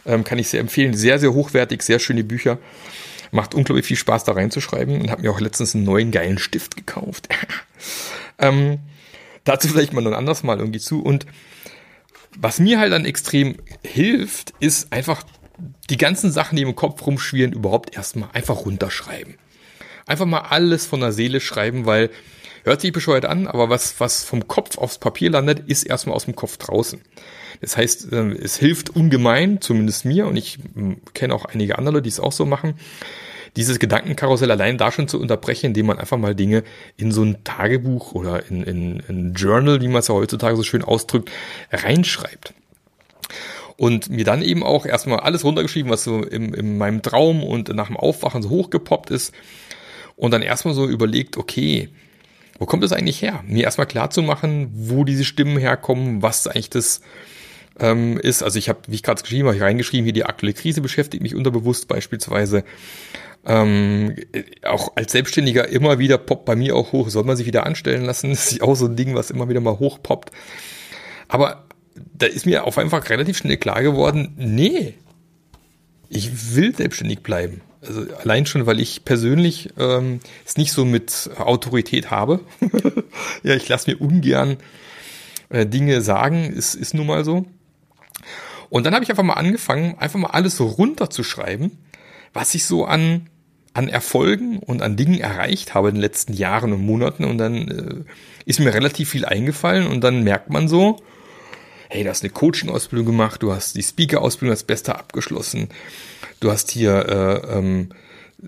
ähm, 0.06 0.24
kann 0.24 0.40
ich 0.40 0.48
sehr 0.48 0.62
empfehlen. 0.62 0.94
Sehr, 0.94 1.20
sehr 1.20 1.34
hochwertig, 1.34 1.82
sehr 1.84 2.00
schöne 2.00 2.24
Bücher. 2.24 2.58
Macht 3.32 3.54
unglaublich 3.54 3.86
viel 3.86 3.98
Spaß, 3.98 4.24
da 4.24 4.34
reinzuschreiben 4.34 5.02
und 5.02 5.12
habe 5.12 5.22
mir 5.22 5.32
auch 5.32 5.40
letztens 5.40 5.76
einen 5.76 5.84
neuen 5.84 6.12
geilen 6.12 6.38
Stift 6.38 6.76
gekauft. 6.76 7.30
ähm, 8.40 8.80
dazu 9.44 9.68
vielleicht 9.68 9.94
mal 9.94 10.02
noch 10.02 10.12
ein 10.12 10.18
anderes 10.18 10.44
Mal 10.44 10.60
irgendwie 10.60 10.80
zu. 10.80 11.02
Und 11.02 11.26
was 12.38 12.60
mir 12.60 12.80
halt 12.80 12.94
dann 12.94 13.06
extrem 13.06 13.58
hilft, 13.84 14.54
ist 14.60 14.94
einfach 14.94 15.24
die 15.90 15.98
ganzen 15.98 16.32
Sachen, 16.32 16.56
die 16.56 16.62
im 16.62 16.76
Kopf 16.76 17.06
rumschwirren, 17.06 17.54
überhaupt 17.54 17.96
erstmal 17.96 18.30
einfach 18.34 18.66
runterschreiben. 18.66 19.36
Einfach 20.06 20.26
mal 20.26 20.42
alles 20.42 20.86
von 20.86 21.00
der 21.00 21.12
Seele 21.12 21.40
schreiben, 21.40 21.86
weil 21.86 22.10
hört 22.64 22.82
sich 22.82 22.92
bescheuert 22.92 23.26
an, 23.26 23.48
aber 23.48 23.70
was, 23.70 24.00
was 24.00 24.24
vom 24.24 24.48
Kopf 24.48 24.78
aufs 24.78 25.00
Papier 25.00 25.32
landet, 25.32 25.68
ist 25.68 25.84
erstmal 25.84 26.16
aus 26.16 26.26
dem 26.26 26.36
Kopf 26.36 26.58
draußen. 26.58 27.02
Das 27.62 27.78
heißt, 27.78 28.10
ähm, 28.12 28.38
es 28.40 28.58
hilft 28.58 28.90
ungemein, 28.90 29.62
zumindest 29.62 30.06
mir, 30.06 30.28
und 30.28 30.36
ich 30.36 30.60
hm, 30.74 30.98
kenne 31.14 31.34
auch 31.34 31.46
einige 31.46 31.78
andere, 31.78 32.02
die 32.02 32.10
es 32.10 32.20
auch 32.20 32.32
so 32.32 32.46
machen, 32.46 32.76
dieses 33.56 33.80
Gedankenkarussell 33.80 34.52
allein 34.52 34.78
da 34.78 34.92
schon 34.92 35.08
zu 35.08 35.20
unterbrechen, 35.20 35.68
indem 35.68 35.88
man 35.88 35.98
einfach 35.98 36.18
mal 36.18 36.36
Dinge 36.36 36.64
in 36.96 37.12
so 37.12 37.24
ein 37.24 37.44
Tagebuch 37.44 38.14
oder 38.14 38.50
in, 38.50 38.64
in, 38.64 39.00
in 39.08 39.34
Journal, 39.34 39.82
wie 39.82 39.88
man 39.88 40.00
es 40.00 40.08
ja 40.08 40.14
heutzutage 40.14 40.56
so 40.56 40.64
schön 40.64 40.84
ausdrückt, 40.84 41.32
reinschreibt. 41.72 42.54
Und 43.76 44.10
mir 44.10 44.26
dann 44.26 44.42
eben 44.42 44.64
auch 44.64 44.86
erstmal 44.86 45.20
alles 45.20 45.44
runtergeschrieben, 45.44 45.92
was 45.92 46.04
so 46.04 46.24
im, 46.24 46.54
in 46.54 46.78
meinem 46.78 47.02
Traum 47.02 47.44
und 47.44 47.70
nach 47.70 47.88
dem 47.88 47.98
Aufwachen 47.98 48.42
so 48.42 48.50
hochgepoppt 48.50 49.12
ist. 49.12 49.34
Und 50.16 50.32
dann 50.32 50.42
erstmal 50.42 50.74
so 50.74 50.88
überlegt, 50.88 51.38
okay, 51.38 51.90
wo 52.60 52.66
kommt 52.66 52.84
das 52.84 52.92
eigentlich 52.92 53.22
her? 53.22 53.44
Mir 53.46 53.66
erstmal 53.66 53.88
klar 53.88 54.10
zu 54.10 54.24
machen, 54.24 54.70
wo 54.74 55.04
diese 55.04 55.26
Stimmen 55.26 55.58
herkommen, 55.58 56.22
was 56.22 56.48
eigentlich 56.48 56.72
das 56.72 57.02
ähm, 57.80 58.18
ist. 58.18 58.44
Also 58.44 58.60
ich 58.60 58.70
habe, 58.70 58.80
wie 58.88 58.96
ich 58.96 59.04
gerade 59.04 59.22
geschrieben 59.22 59.48
habe, 59.48 59.60
reingeschrieben, 59.60 60.04
hier 60.04 60.14
die 60.14 60.26
aktuelle 60.26 60.54
Krise 60.54 60.82
beschäftigt 60.82 61.24
mich 61.24 61.36
unterbewusst 61.36 61.88
beispielsweise. 61.88 62.64
Ähm, 63.46 64.16
auch 64.64 64.96
als 64.96 65.14
Selbstständiger 65.14 65.68
immer 65.70 66.00
wieder 66.00 66.18
poppt 66.18 66.46
bei 66.46 66.56
mir 66.56 66.76
auch 66.76 66.92
hoch, 66.92 67.10
soll 67.10 67.24
man 67.24 67.38
sich 67.38 67.46
wieder 67.46 67.66
anstellen 67.66 68.04
lassen. 68.06 68.30
Das 68.32 68.52
ist 68.52 68.62
auch 68.62 68.76
so 68.76 68.86
ein 68.86 68.96
Ding, 68.96 69.16
was 69.16 69.32
immer 69.32 69.50
wieder 69.50 69.62
mal 69.62 69.80
hochpoppt. 69.80 70.32
Aber 71.28 71.66
da 72.14 72.26
ist 72.26 72.46
mir 72.46 72.66
auf 72.66 72.78
einfach 72.78 73.10
relativ 73.10 73.38
schnell 73.38 73.58
klar 73.58 73.82
geworden, 73.82 74.34
nee, 74.38 74.96
ich 76.10 76.56
will 76.56 76.76
selbstständig 76.76 77.20
bleiben. 77.20 77.62
Also 77.82 78.06
allein 78.22 78.46
schon, 78.46 78.66
weil 78.66 78.80
ich 78.80 79.06
persönlich 79.06 79.70
ähm, 79.78 80.20
es 80.46 80.58
nicht 80.58 80.72
so 80.72 80.84
mit 80.84 81.30
Autorität 81.38 82.12
habe. 82.12 82.40
ja, 83.44 83.56
ich 83.56 83.68
lasse 83.70 83.92
mir 83.92 84.02
ungern 84.02 84.58
äh, 85.50 85.66
Dinge 85.66 86.02
sagen, 86.02 86.52
ist, 86.52 86.76
ist 86.76 86.94
nun 86.94 87.08
mal 87.08 87.24
so. 87.24 87.46
Und 88.70 88.86
dann 88.86 88.94
habe 88.94 89.04
ich 89.04 89.10
einfach 89.10 89.24
mal 89.24 89.34
angefangen, 89.34 89.96
einfach 89.98 90.20
mal 90.20 90.32
alles 90.32 90.58
so 90.58 90.66
runterzuschreiben, 90.66 91.78
was 92.34 92.54
ich 92.54 92.66
so 92.66 92.86
an, 92.86 93.30
an 93.74 93.88
Erfolgen 93.88 94.60
und 94.60 94.82
an 94.82 94.98
Dingen 94.98 95.20
erreicht 95.20 95.74
habe 95.74 95.90
in 95.90 95.96
den 95.96 96.02
letzten 96.02 96.34
Jahren 96.34 96.74
und 96.74 96.86
Monaten. 96.86 97.24
Und 97.24 97.38
dann 97.38 97.68
äh, 97.68 98.04
ist 98.46 98.60
mir 98.60 98.74
relativ 98.74 99.10
viel 99.10 99.26
eingefallen 99.26 99.88
und 99.88 100.04
dann 100.04 100.24
merkt 100.24 100.50
man 100.50 100.68
so, 100.68 100.98
hey, 101.90 102.04
du 102.04 102.10
hast 102.10 102.24
eine 102.24 102.32
Coaching-Ausbildung 102.32 103.06
gemacht, 103.06 103.42
du 103.44 103.54
hast 103.54 103.76
die 103.76 103.84
Speaker-Ausbildung 103.84 104.52
als 104.52 104.64
Bester 104.64 105.00
abgeschlossen, 105.00 105.70
du 106.40 106.52
hast 106.52 106.72
hier 106.72 107.06
äh, 107.08 107.58
ähm, 107.58 107.90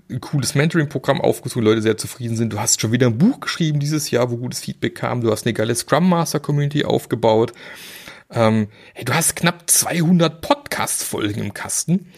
ein 0.08 0.20
cooles 0.20 0.54
Mentoring-Programm 0.54 1.20
aufgezogen, 1.20 1.64
Leute 1.64 1.82
sehr 1.82 1.96
zufrieden 1.96 2.36
sind. 2.36 2.52
Du 2.52 2.60
hast 2.60 2.80
schon 2.80 2.92
wieder 2.92 3.08
ein 3.08 3.18
Buch 3.18 3.40
geschrieben 3.40 3.80
dieses 3.80 4.10
Jahr, 4.10 4.30
wo 4.30 4.36
gutes 4.36 4.60
Feedback 4.60 4.94
kam. 4.94 5.20
Du 5.20 5.32
hast 5.32 5.46
eine 5.46 5.52
geile 5.52 5.74
Scrum 5.74 6.08
Master 6.08 6.38
Community 6.38 6.84
aufgebaut. 6.84 7.52
Ähm, 8.32 8.68
hey, 8.94 9.04
du 9.04 9.14
hast 9.14 9.36
knapp 9.36 9.68
200 9.68 10.40
Podcast-Folgen 10.40 11.42
im 11.42 11.54
Kasten 11.54 12.12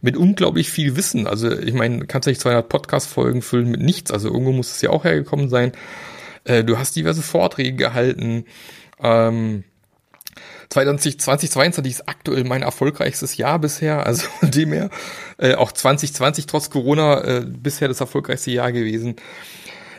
mit 0.00 0.16
unglaublich 0.16 0.70
viel 0.70 0.96
Wissen. 0.96 1.26
Also 1.26 1.50
ich 1.50 1.74
meine, 1.74 2.06
kannst 2.06 2.26
du 2.26 2.30
nicht 2.30 2.40
200 2.40 2.68
Podcast-Folgen 2.68 3.42
füllen 3.42 3.70
mit 3.70 3.80
nichts. 3.80 4.10
Also 4.10 4.28
irgendwo 4.28 4.52
muss 4.52 4.70
es 4.70 4.80
ja 4.80 4.90
auch 4.90 5.04
hergekommen 5.04 5.48
sein. 5.48 5.72
Äh, 6.44 6.64
du 6.64 6.78
hast 6.78 6.96
diverse 6.96 7.22
Vorträge 7.22 7.74
gehalten. 7.74 8.44
Ähm, 9.02 9.64
2020, 10.70 11.20
2022 11.20 11.92
ist 11.92 12.08
aktuell 12.08 12.44
mein 12.44 12.62
erfolgreichstes 12.62 13.36
Jahr 13.36 13.58
bisher, 13.58 14.06
also 14.06 14.26
dem 14.42 14.72
her 14.72 14.90
äh, 15.38 15.54
auch 15.54 15.72
2020 15.72 16.46
trotz 16.46 16.70
Corona 16.70 17.22
äh, 17.24 17.46
bisher 17.46 17.88
das 17.88 18.00
erfolgreichste 18.00 18.50
Jahr 18.50 18.72
gewesen. 18.72 19.16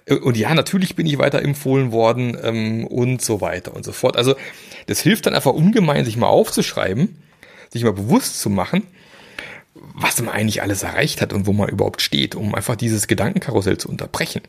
Äh, 0.05 0.15
und 0.15 0.37
ja, 0.37 0.53
natürlich 0.53 0.95
bin 0.95 1.07
ich 1.07 1.17
weiter 1.17 1.41
empfohlen 1.41 1.91
worden 1.91 2.37
ähm, 2.41 2.85
und 2.87 3.21
so 3.21 3.41
weiter 3.41 3.75
und 3.75 3.83
so 3.83 3.91
fort. 3.91 4.17
Also 4.17 4.35
das 4.89 5.01
hilft 5.01 5.27
dann 5.27 5.35
einfach 5.35 5.53
ungemein, 5.53 6.03
sich 6.03 6.17
mal 6.17 6.27
aufzuschreiben, 6.27 7.15
sich 7.71 7.83
mal 7.83 7.93
bewusst 7.93 8.39
zu 8.41 8.49
machen, 8.49 8.83
was 9.93 10.19
man 10.19 10.33
eigentlich 10.33 10.63
alles 10.63 10.81
erreicht 10.81 11.21
hat 11.21 11.31
und 11.31 11.45
wo 11.45 11.53
man 11.53 11.69
überhaupt 11.69 12.01
steht, 12.01 12.33
um 12.33 12.55
einfach 12.55 12.75
dieses 12.75 13.07
Gedankenkarussell 13.07 13.77
zu 13.77 13.87
unterbrechen. 13.87 14.41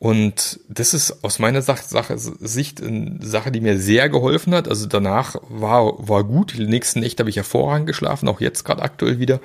Und 0.00 0.58
das 0.68 0.94
ist 0.94 1.22
aus 1.24 1.38
meiner 1.38 1.62
Sicht 1.62 2.82
eine 2.82 3.18
Sache, 3.22 3.52
die 3.52 3.60
mir 3.60 3.78
sehr 3.78 4.08
geholfen 4.08 4.52
hat. 4.52 4.68
Also 4.68 4.86
danach 4.86 5.36
war, 5.48 5.94
war 6.08 6.24
gut. 6.24 6.54
Die 6.58 6.66
nächsten 6.66 7.00
Nächte 7.00 7.22
habe 7.22 7.30
ich 7.30 7.36
hervorragend 7.36 7.86
geschlafen, 7.86 8.28
auch 8.28 8.40
jetzt 8.40 8.64
gerade 8.64 8.82
aktuell 8.82 9.20
wieder. 9.20 9.40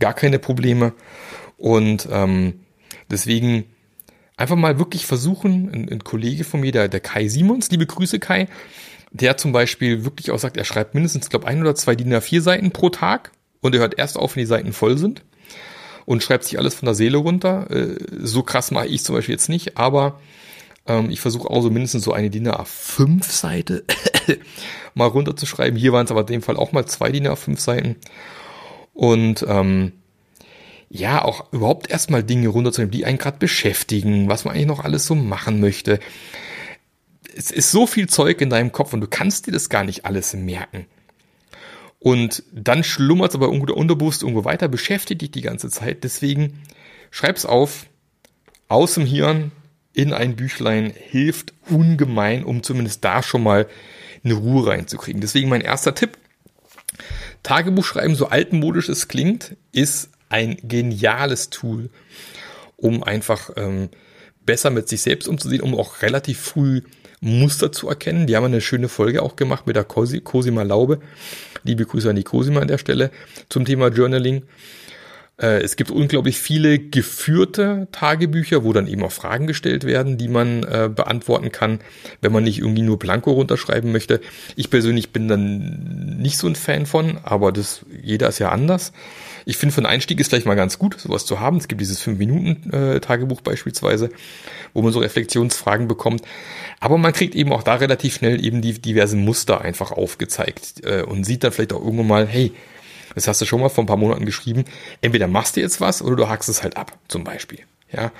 Gar 0.00 0.14
keine 0.14 0.38
Probleme. 0.38 0.94
Und 1.58 2.08
ähm, 2.10 2.60
deswegen 3.10 3.66
einfach 4.38 4.56
mal 4.56 4.78
wirklich 4.78 5.04
versuchen, 5.04 5.70
ein, 5.70 5.88
ein 5.90 6.04
Kollege 6.04 6.44
von 6.44 6.60
mir, 6.60 6.72
der, 6.72 6.88
der 6.88 7.00
Kai 7.00 7.28
Simons, 7.28 7.70
liebe 7.70 7.84
Grüße 7.84 8.18
Kai, 8.18 8.48
der 9.10 9.36
zum 9.36 9.52
Beispiel 9.52 10.04
wirklich 10.04 10.30
auch 10.30 10.38
sagt, 10.38 10.56
er 10.56 10.64
schreibt 10.64 10.94
mindestens, 10.94 11.28
glaube 11.28 11.46
ein 11.46 11.60
oder 11.60 11.74
zwei 11.74 11.94
DIN 11.94 12.14
A4 12.14 12.40
Seiten 12.40 12.70
pro 12.70 12.88
Tag 12.88 13.32
und 13.60 13.74
er 13.74 13.80
hört 13.80 13.98
erst 13.98 14.16
auf, 14.16 14.36
wenn 14.36 14.42
die 14.42 14.46
Seiten 14.46 14.72
voll 14.72 14.96
sind 14.96 15.24
und 16.06 16.22
schreibt 16.22 16.44
sich 16.44 16.58
alles 16.58 16.74
von 16.74 16.86
der 16.86 16.94
Seele 16.94 17.18
runter. 17.18 17.70
Äh, 17.70 17.96
so 18.20 18.42
krass 18.42 18.70
mache 18.70 18.86
ich 18.86 19.04
zum 19.04 19.14
Beispiel 19.16 19.34
jetzt 19.34 19.48
nicht, 19.48 19.76
aber 19.76 20.20
ähm, 20.86 21.10
ich 21.10 21.20
versuche 21.20 21.50
auch 21.50 21.60
so 21.60 21.70
mindestens 21.70 22.04
so 22.04 22.12
eine 22.12 22.30
DIN 22.30 22.48
A5 22.48 23.24
Seite 23.24 23.84
mal 24.94 25.06
runterzuschreiben. 25.06 25.78
Hier 25.78 25.92
waren 25.92 26.04
es 26.04 26.12
aber 26.12 26.20
in 26.20 26.26
dem 26.26 26.42
Fall 26.42 26.56
auch 26.56 26.72
mal 26.72 26.86
zwei 26.86 27.10
DIN 27.10 27.26
A5 27.26 27.58
Seiten. 27.58 27.96
Und 28.94 29.44
ähm, 29.48 29.92
ja, 30.90 31.22
auch 31.22 31.52
überhaupt 31.52 31.90
erstmal 31.90 32.24
Dinge 32.24 32.48
runterzunehmen, 32.48 32.90
die 32.90 33.04
einen 33.04 33.18
gerade 33.18 33.38
beschäftigen, 33.38 34.28
was 34.28 34.44
man 34.44 34.54
eigentlich 34.54 34.66
noch 34.66 34.84
alles 34.84 35.06
so 35.06 35.14
machen 35.14 35.60
möchte. 35.60 36.00
Es 37.36 37.50
ist 37.50 37.70
so 37.70 37.86
viel 37.86 38.08
Zeug 38.08 38.40
in 38.40 38.50
deinem 38.50 38.72
Kopf 38.72 38.92
und 38.92 39.00
du 39.00 39.06
kannst 39.06 39.46
dir 39.46 39.52
das 39.52 39.68
gar 39.68 39.84
nicht 39.84 40.04
alles 40.06 40.32
merken. 40.32 40.86
Und 42.00 42.42
dann 42.52 42.84
schlummert 42.84 43.30
es 43.30 43.34
aber 43.34 43.46
irgendwo 43.46 43.66
der 43.66 43.76
Unterbewusst 43.76 44.22
irgendwo 44.22 44.44
weiter, 44.44 44.68
beschäftigt 44.68 45.20
dich 45.20 45.30
die 45.30 45.42
ganze 45.42 45.68
Zeit. 45.68 46.04
Deswegen 46.04 46.62
schreib's 47.10 47.44
auf, 47.44 47.86
aus 48.68 48.94
dem 48.94 49.04
Hirn 49.04 49.52
in 49.92 50.12
ein 50.12 50.36
Büchlein 50.36 50.92
hilft 50.94 51.52
ungemein, 51.68 52.44
um 52.44 52.62
zumindest 52.62 53.04
da 53.04 53.22
schon 53.22 53.42
mal 53.42 53.66
eine 54.22 54.34
Ruhe 54.34 54.68
reinzukriegen. 54.68 55.20
Deswegen 55.20 55.48
mein 55.48 55.60
erster 55.60 55.94
Tipp. 55.94 56.18
Tagebuch 57.42 57.84
schreiben, 57.84 58.14
so 58.14 58.28
altmodisch 58.28 58.88
es 58.88 59.08
klingt, 59.08 59.56
ist 59.72 60.10
ein 60.28 60.56
geniales 60.62 61.50
Tool, 61.50 61.90
um 62.76 63.02
einfach 63.02 63.50
ähm, 63.56 63.88
besser 64.44 64.70
mit 64.70 64.88
sich 64.88 65.02
selbst 65.02 65.28
umzusehen, 65.28 65.62
um 65.62 65.74
auch 65.74 66.02
relativ 66.02 66.40
früh 66.40 66.82
Muster 67.20 67.72
zu 67.72 67.88
erkennen. 67.88 68.26
Die 68.26 68.36
haben 68.36 68.44
eine 68.44 68.60
schöne 68.60 68.88
Folge 68.88 69.22
auch 69.22 69.36
gemacht 69.36 69.66
mit 69.66 69.76
der 69.76 69.84
Cosima 69.84 70.62
Laube. 70.62 71.00
Liebe 71.64 71.84
Grüße 71.84 72.08
an 72.08 72.16
die 72.16 72.22
Cosima 72.22 72.60
an 72.60 72.68
der 72.68 72.78
Stelle 72.78 73.10
zum 73.48 73.64
Thema 73.64 73.88
Journaling. 73.88 74.44
Äh, 75.40 75.62
es 75.62 75.76
gibt 75.76 75.90
unglaublich 75.90 76.38
viele 76.38 76.78
geführte 76.78 77.88
Tagebücher, 77.92 78.64
wo 78.64 78.72
dann 78.72 78.86
eben 78.86 79.02
auch 79.02 79.12
Fragen 79.12 79.46
gestellt 79.46 79.84
werden, 79.84 80.18
die 80.18 80.28
man 80.28 80.64
äh, 80.64 80.90
beantworten 80.94 81.52
kann, 81.52 81.80
wenn 82.20 82.32
man 82.32 82.44
nicht 82.44 82.58
irgendwie 82.58 82.82
nur 82.82 82.98
Blanko 82.98 83.32
runterschreiben 83.32 83.92
möchte. 83.92 84.20
Ich 84.56 84.70
persönlich 84.70 85.10
bin 85.10 85.28
dann 85.28 86.18
nicht 86.18 86.38
so 86.38 86.46
ein 86.46 86.56
Fan 86.56 86.86
von, 86.86 87.18
aber 87.22 87.52
das, 87.52 87.84
jeder 88.02 88.28
ist 88.28 88.38
ja 88.38 88.50
anders. 88.50 88.92
Ich 89.44 89.56
finde, 89.56 89.74
für 89.74 89.78
einen 89.78 89.86
Einstieg 89.86 90.20
ist 90.20 90.28
vielleicht 90.28 90.46
mal 90.46 90.54
ganz 90.54 90.78
gut, 90.78 90.98
sowas 91.00 91.26
zu 91.26 91.40
haben. 91.40 91.56
Es 91.56 91.68
gibt 91.68 91.80
dieses 91.80 92.02
5-Minuten-Tagebuch 92.02 93.40
beispielsweise, 93.40 94.10
wo 94.74 94.82
man 94.82 94.92
so 94.92 95.00
Reflexionsfragen 95.00 95.88
bekommt. 95.88 96.22
Aber 96.80 96.98
man 96.98 97.12
kriegt 97.12 97.34
eben 97.34 97.52
auch 97.52 97.62
da 97.62 97.76
relativ 97.76 98.14
schnell 98.14 98.44
eben 98.44 98.62
die 98.62 98.80
diversen 98.80 99.24
Muster 99.24 99.60
einfach 99.60 99.92
aufgezeigt 99.92 100.84
äh, 100.84 101.02
und 101.02 101.24
sieht 101.24 101.44
dann 101.44 101.52
vielleicht 101.52 101.72
auch 101.72 101.82
irgendwann 101.82 102.06
mal, 102.06 102.26
hey, 102.26 102.52
das 103.14 103.26
hast 103.26 103.40
du 103.40 103.46
schon 103.46 103.60
mal 103.60 103.68
vor 103.68 103.84
ein 103.84 103.88
paar 103.88 103.96
Monaten 103.96 104.26
geschrieben. 104.26 104.64
Entweder 105.00 105.26
machst 105.26 105.56
du 105.56 105.60
jetzt 105.60 105.80
was 105.80 106.02
oder 106.02 106.16
du 106.16 106.28
hackst 106.28 106.48
es 106.48 106.62
halt 106.62 106.76
ab, 106.76 106.96
zum 107.08 107.24
Beispiel. 107.24 107.60
Ja. 107.90 108.12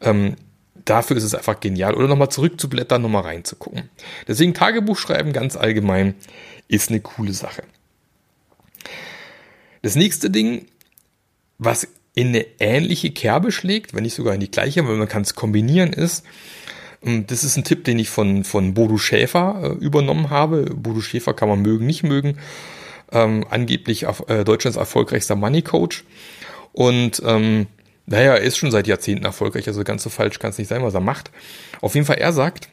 Ähm, 0.00 0.36
dafür 0.84 1.16
ist 1.16 1.24
es 1.24 1.34
einfach 1.34 1.60
genial. 1.60 1.94
Oder 1.94 2.08
nochmal 2.08 2.30
zurückzublättern, 2.30 3.02
nochmal 3.02 3.22
reinzugucken. 3.22 3.90
Deswegen 4.28 4.54
Tagebuch 4.54 4.98
schreiben 4.98 5.32
ganz 5.32 5.56
allgemein 5.56 6.14
ist 6.68 6.90
eine 6.90 7.00
coole 7.00 7.32
Sache. 7.32 7.62
Das 9.86 9.94
nächste 9.94 10.30
Ding, 10.30 10.66
was 11.58 11.86
in 12.12 12.30
eine 12.30 12.44
ähnliche 12.58 13.12
Kerbe 13.12 13.52
schlägt, 13.52 13.94
wenn 13.94 14.02
nicht 14.02 14.16
sogar 14.16 14.34
in 14.34 14.40
die 14.40 14.50
gleiche, 14.50 14.84
weil 14.84 14.96
man 14.96 15.06
kann 15.06 15.22
es 15.22 15.36
kombinieren, 15.36 15.92
ist, 15.92 16.24
das 17.02 17.44
ist 17.44 17.56
ein 17.56 17.62
Tipp, 17.62 17.84
den 17.84 18.00
ich 18.00 18.08
von, 18.08 18.42
von 18.42 18.74
Bodo 18.74 18.98
Schäfer 18.98 19.60
äh, 19.62 19.84
übernommen 19.84 20.28
habe. 20.28 20.64
Bodo 20.74 21.00
Schäfer 21.00 21.34
kann 21.34 21.48
man 21.48 21.62
mögen, 21.62 21.86
nicht 21.86 22.02
mögen. 22.02 22.38
Ähm, 23.12 23.46
angeblich 23.48 24.06
äh, 24.26 24.42
Deutschlands 24.42 24.76
erfolgreichster 24.76 25.36
Money 25.36 25.62
Coach. 25.62 26.02
Und 26.72 27.22
ähm, 27.24 27.68
naja, 28.06 28.34
er 28.34 28.40
ist 28.40 28.56
schon 28.56 28.72
seit 28.72 28.88
Jahrzehnten 28.88 29.24
erfolgreich, 29.24 29.68
also 29.68 29.84
ganz 29.84 30.02
so 30.02 30.10
falsch 30.10 30.40
kann 30.40 30.50
es 30.50 30.58
nicht 30.58 30.66
sein, 30.66 30.82
was 30.82 30.94
er 30.94 31.00
macht. 31.00 31.30
Auf 31.80 31.94
jeden 31.94 32.08
Fall, 32.08 32.18
er 32.18 32.32
sagt, 32.32 32.70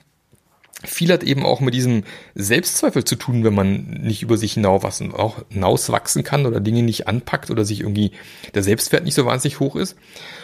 viel 0.83 1.11
hat 1.11 1.23
eben 1.23 1.45
auch 1.45 1.61
mit 1.61 1.73
diesem 1.73 2.03
Selbstzweifel 2.35 3.03
zu 3.03 3.15
tun, 3.15 3.43
wenn 3.43 3.53
man 3.53 3.83
nicht 4.01 4.21
über 4.21 4.37
sich 4.37 4.53
hinauswachsen 4.53 6.23
kann 6.23 6.45
oder 6.45 6.59
Dinge 6.59 6.83
nicht 6.83 7.07
anpackt 7.07 7.51
oder 7.51 7.65
sich 7.65 7.81
irgendwie 7.81 8.11
der 8.53 8.63
Selbstwert 8.63 9.03
nicht 9.03 9.15
so 9.15 9.25
wahnsinnig 9.25 9.59
hoch 9.59 9.75
ist. 9.75 9.95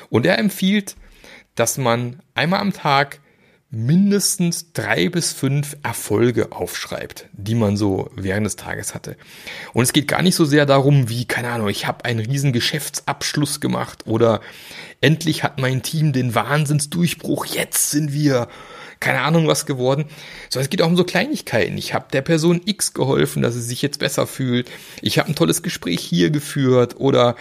Und 0.09 0.25
er 0.25 0.38
empfiehlt, 0.39 0.95
dass 1.55 1.77
man 1.77 2.21
einmal 2.36 2.62
am 2.62 2.74
Tag 2.74 3.19
mindestens 3.71 4.74
drei 4.74 5.09
bis 5.09 5.31
fünf 5.31 5.77
Erfolge 5.83 6.51
aufschreibt, 6.51 7.27
die 7.33 7.53
man 7.53 7.77
so 7.77 8.09
während 8.15 8.45
des 8.45 8.55
Tages 8.55 8.95
hatte. 8.95 9.15
Und 9.74 9.83
es 9.83 9.93
geht 9.93 10.07
gar 10.07 10.24
nicht 10.24 10.33
so 10.36 10.43
sehr 10.43 10.65
darum, 10.65 11.07
wie, 11.07 11.25
keine 11.25 11.50
Ahnung, 11.50 11.69
ich 11.69 11.86
habe 11.86 12.05
einen 12.05 12.19
riesen 12.19 12.51
Geschäftsabschluss 12.51 13.59
gemacht 13.59 14.07
oder 14.07 14.41
endlich 15.01 15.43
hat 15.43 15.59
mein 15.59 15.83
Team 15.83 16.13
den 16.13 16.33
Wahnsinnsdurchbruch, 16.33 17.45
jetzt 17.45 17.91
sind 17.91 18.12
wir 18.12 18.48
keine 19.00 19.22
Ahnung 19.22 19.48
was 19.48 19.65
geworden, 19.65 20.06
sondern 20.50 20.65
es 20.65 20.70
geht 20.70 20.82
auch 20.82 20.88
um 20.88 20.98
so 20.98 21.03
Kleinigkeiten. 21.03 21.77
Ich 21.77 21.94
habe 21.94 22.08
der 22.12 22.22
Person 22.22 22.62
X 22.65 22.94
geholfen, 22.94 23.41
dass 23.41 23.53
sie 23.53 23.62
sich 23.62 23.82
jetzt 23.82 24.00
besser 24.00 24.27
fühlt. 24.27 24.70
Ich 25.01 25.20
habe 25.20 25.29
ein 25.29 25.36
tolles 25.36 25.63
Gespräch 25.63 26.01
hier 26.01 26.32
geführt 26.32 26.96
oder 26.98 27.36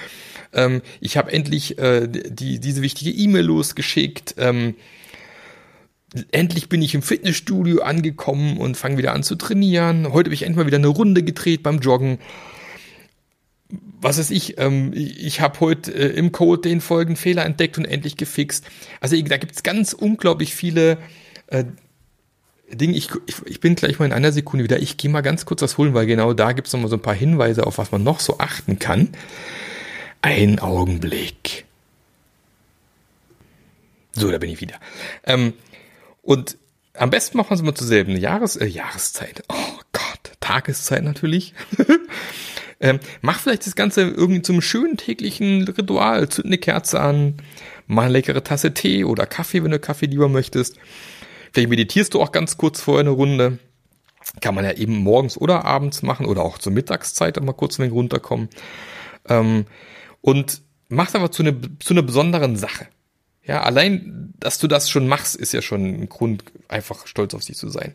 ähm, 0.52 0.82
ich 1.00 1.16
habe 1.16 1.32
endlich 1.32 1.78
äh, 1.78 2.06
die, 2.08 2.60
diese 2.60 2.82
wichtige 2.82 3.10
E-Mail 3.10 3.44
losgeschickt. 3.44 4.36
Ähm, 4.38 4.76
endlich 6.30 6.68
bin 6.68 6.80
ich 6.80 6.94
im 6.94 7.02
Fitnessstudio 7.02 7.82
angekommen 7.82 8.56
und 8.58 8.76
fange 8.76 8.98
wieder 8.98 9.12
an 9.12 9.22
zu 9.22 9.34
trainieren. 9.34 10.12
Heute 10.12 10.28
habe 10.28 10.34
ich 10.34 10.42
endlich 10.42 10.56
mal 10.56 10.66
wieder 10.66 10.78
eine 10.78 10.86
Runde 10.86 11.22
gedreht 11.22 11.62
beim 11.62 11.80
Joggen. 11.80 12.18
Was 14.00 14.18
weiß 14.18 14.30
ich, 14.30 14.58
ähm, 14.58 14.92
ich 14.94 15.40
habe 15.40 15.60
heute 15.60 15.92
äh, 15.92 16.16
im 16.16 16.30
Code 16.30 16.62
den 16.62 16.80
folgenden 16.80 17.16
Fehler 17.16 17.44
entdeckt 17.44 17.78
und 17.78 17.84
endlich 17.84 18.16
gefixt. 18.16 18.64
Also 19.00 19.20
da 19.20 19.36
gibt 19.36 19.56
es 19.56 19.62
ganz 19.64 19.92
unglaublich 19.92 20.54
viele 20.54 20.98
äh, 21.48 21.64
Ding, 22.70 22.92
ich, 22.92 23.10
ich, 23.26 23.36
ich 23.46 23.60
bin 23.60 23.74
gleich 23.74 23.98
mal 23.98 24.06
in 24.06 24.12
einer 24.12 24.32
Sekunde 24.32 24.64
wieder. 24.64 24.80
Ich 24.80 24.98
gehe 24.98 25.10
mal 25.10 25.22
ganz 25.22 25.46
kurz 25.46 25.60
das 25.60 25.78
holen, 25.78 25.94
weil 25.94 26.06
genau 26.06 26.34
da 26.34 26.52
gibt 26.52 26.66
es 26.66 26.72
nochmal 26.74 26.90
so 26.90 26.96
ein 26.96 27.02
paar 27.02 27.14
Hinweise, 27.14 27.66
auf 27.66 27.78
was 27.78 27.92
man 27.92 28.02
noch 28.02 28.20
so 28.20 28.38
achten 28.38 28.78
kann. 28.78 29.08
Ein 30.20 30.58
Augenblick. 30.58 31.64
So, 34.12 34.30
da 34.30 34.38
bin 34.38 34.50
ich 34.50 34.60
wieder. 34.60 34.74
Ähm, 35.24 35.54
und 36.22 36.58
am 36.94 37.10
besten 37.10 37.38
macht 37.38 37.48
man 37.48 37.54
es 37.54 37.62
immer 37.62 37.74
zur 37.74 37.86
selben 37.86 38.16
Jahres 38.16 38.56
äh, 38.56 38.66
Jahreszeit. 38.66 39.42
Oh 39.48 39.80
Gott, 39.92 40.32
Tageszeit 40.40 41.04
natürlich. 41.04 41.54
ähm, 42.80 42.98
mach 43.22 43.40
vielleicht 43.40 43.66
das 43.66 43.76
Ganze 43.76 44.02
irgendwie 44.02 44.42
zum 44.42 44.60
schönen 44.60 44.98
täglichen 44.98 45.66
Ritual. 45.68 46.28
Zünd 46.28 46.46
eine 46.46 46.58
Kerze 46.58 47.00
an, 47.00 47.34
mach 47.86 48.04
eine 48.04 48.12
leckere 48.12 48.44
Tasse 48.44 48.74
Tee 48.74 49.04
oder 49.04 49.24
Kaffee, 49.26 49.64
wenn 49.64 49.70
du 49.70 49.78
Kaffee 49.78 50.06
lieber 50.06 50.28
möchtest. 50.28 50.76
Vielleicht 51.58 51.70
meditierst 51.70 52.14
du 52.14 52.22
auch 52.22 52.30
ganz 52.30 52.56
kurz 52.56 52.80
vorher 52.80 53.00
eine 53.00 53.10
Runde. 53.10 53.58
Kann 54.40 54.54
man 54.54 54.64
ja 54.64 54.74
eben 54.74 54.98
morgens 54.98 55.36
oder 55.36 55.64
abends 55.64 56.02
machen 56.02 56.24
oder 56.24 56.44
auch 56.44 56.58
zur 56.58 56.72
Mittagszeit 56.72 57.42
mal 57.42 57.52
kurz 57.52 57.78
ein 57.78 57.82
wenig 57.82 57.94
runterkommen. 57.94 58.48
Ähm, 59.28 59.66
und 60.20 60.62
mach's 60.88 61.16
einfach 61.16 61.30
zu, 61.30 61.42
eine, 61.42 61.60
zu 61.80 61.94
einer 61.94 62.02
besonderen 62.02 62.54
Sache. 62.54 62.86
Ja, 63.42 63.64
allein, 63.64 64.34
dass 64.38 64.58
du 64.58 64.68
das 64.68 64.88
schon 64.88 65.08
machst, 65.08 65.34
ist 65.34 65.52
ja 65.52 65.60
schon 65.60 65.84
ein 65.84 66.08
Grund, 66.08 66.44
einfach 66.68 67.08
stolz 67.08 67.34
auf 67.34 67.42
sich 67.42 67.56
zu 67.56 67.70
sein. 67.70 67.94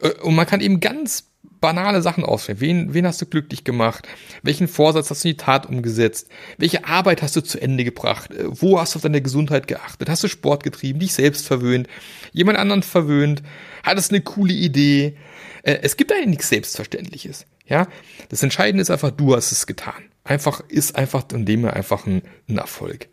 Äh, 0.00 0.14
und 0.22 0.34
man 0.34 0.48
kann 0.48 0.60
eben 0.60 0.80
ganz 0.80 1.30
banale 1.60 2.02
Sachen 2.02 2.24
aufschreiben. 2.24 2.60
Wen, 2.60 2.94
wen 2.94 3.06
hast 3.06 3.20
du 3.20 3.26
glücklich 3.26 3.64
gemacht? 3.64 4.06
Welchen 4.42 4.68
Vorsatz 4.68 5.10
hast 5.10 5.24
du 5.24 5.28
in 5.28 5.34
die 5.34 5.42
Tat 5.42 5.66
umgesetzt? 5.66 6.28
Welche 6.56 6.84
Arbeit 6.86 7.22
hast 7.22 7.36
du 7.36 7.40
zu 7.40 7.60
Ende 7.60 7.84
gebracht? 7.84 8.32
Äh, 8.32 8.44
wo 8.46 8.80
hast 8.80 8.94
du 8.94 8.98
auf 8.98 9.02
deine 9.02 9.22
Gesundheit 9.22 9.66
geachtet? 9.66 10.08
Hast 10.08 10.24
du 10.24 10.28
Sport 10.28 10.62
getrieben? 10.62 11.00
Dich 11.00 11.14
selbst 11.14 11.46
verwöhnt? 11.46 11.88
Jemand 12.32 12.58
anderen 12.58 12.82
verwöhnt? 12.82 13.42
Hattest 13.82 14.10
eine 14.10 14.20
coole 14.20 14.54
Idee? 14.54 15.16
Äh, 15.62 15.78
es 15.82 15.96
gibt 15.96 16.12
eigentlich 16.12 16.28
nichts 16.28 16.48
Selbstverständliches. 16.48 17.46
Ja, 17.66 17.86
das 18.30 18.42
Entscheidende 18.42 18.82
ist 18.82 18.90
einfach, 18.90 19.10
du 19.10 19.34
hast 19.36 19.52
es 19.52 19.66
getan. 19.66 20.04
Einfach 20.24 20.62
ist 20.68 20.96
einfach 20.96 21.24
in 21.32 21.44
dem 21.44 21.64
einfach 21.64 22.06
ein, 22.06 22.22
ein 22.48 22.58
Erfolg. 22.58 23.08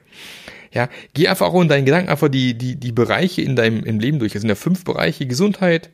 Ja, 0.72 0.90
geh 1.14 1.28
einfach 1.28 1.48
auch 1.48 1.62
in 1.62 1.70
deinen 1.70 1.86
Gedanken 1.86 2.10
einfach 2.10 2.28
die, 2.28 2.58
die, 2.58 2.76
die 2.76 2.92
Bereiche 2.92 3.42
in 3.42 3.56
deinem 3.56 3.84
im 3.84 4.00
Leben 4.00 4.20
durch. 4.20 4.36
Es 4.36 4.42
sind 4.42 4.50
ja 4.50 4.56
fünf 4.56 4.84
Bereiche: 4.84 5.26
Gesundheit, 5.26 5.90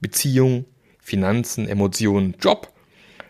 Beziehung, 0.00 0.64
Finanzen, 1.02 1.68
Emotionen, 1.68 2.36
Job, 2.40 2.72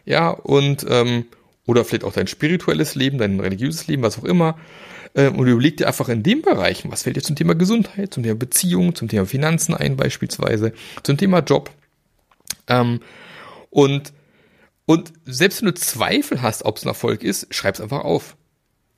ja, 0.05 0.31
und 0.31 0.87
ähm, 0.89 1.25
oder 1.67 1.85
vielleicht 1.85 2.05
auch 2.05 2.13
dein 2.13 2.27
spirituelles 2.27 2.95
Leben, 2.95 3.19
dein 3.19 3.41
religiöses 3.41 3.87
Leben, 3.87 4.03
was 4.03 4.19
auch 4.19 4.25
immer. 4.25 4.59
Ähm, 5.15 5.37
und 5.39 5.47
überleg 5.47 5.77
dir 5.77 5.87
einfach 5.87 6.09
in 6.09 6.23
den 6.23 6.43
Bereichen, 6.43 6.91
was 6.91 7.03
fällt 7.03 7.17
dir 7.17 7.23
zum 7.23 7.37
Thema 7.37 7.55
Gesundheit, 7.55 8.15
zum 8.15 8.23
Thema 8.23 8.35
Beziehung, 8.35 8.95
zum 8.95 9.09
Thema 9.09 9.27
Finanzen 9.27 9.75
ein 9.75 9.97
beispielsweise, 9.97 10.73
zum 11.03 11.17
Thema 11.17 11.41
Job. 11.41 11.71
Ähm, 12.69 13.01
und, 13.71 14.13
und 14.87 15.13
selbst 15.25 15.63
wenn 15.63 15.67
du 15.67 15.75
Zweifel 15.75 16.43
hast, 16.43 16.65
ob 16.65 16.79
es 16.79 16.85
ein 16.85 16.89
Erfolg 16.89 17.23
ist, 17.23 17.55
schreib 17.55 17.75
es 17.75 17.81
einfach 17.81 18.05
auf. 18.05 18.37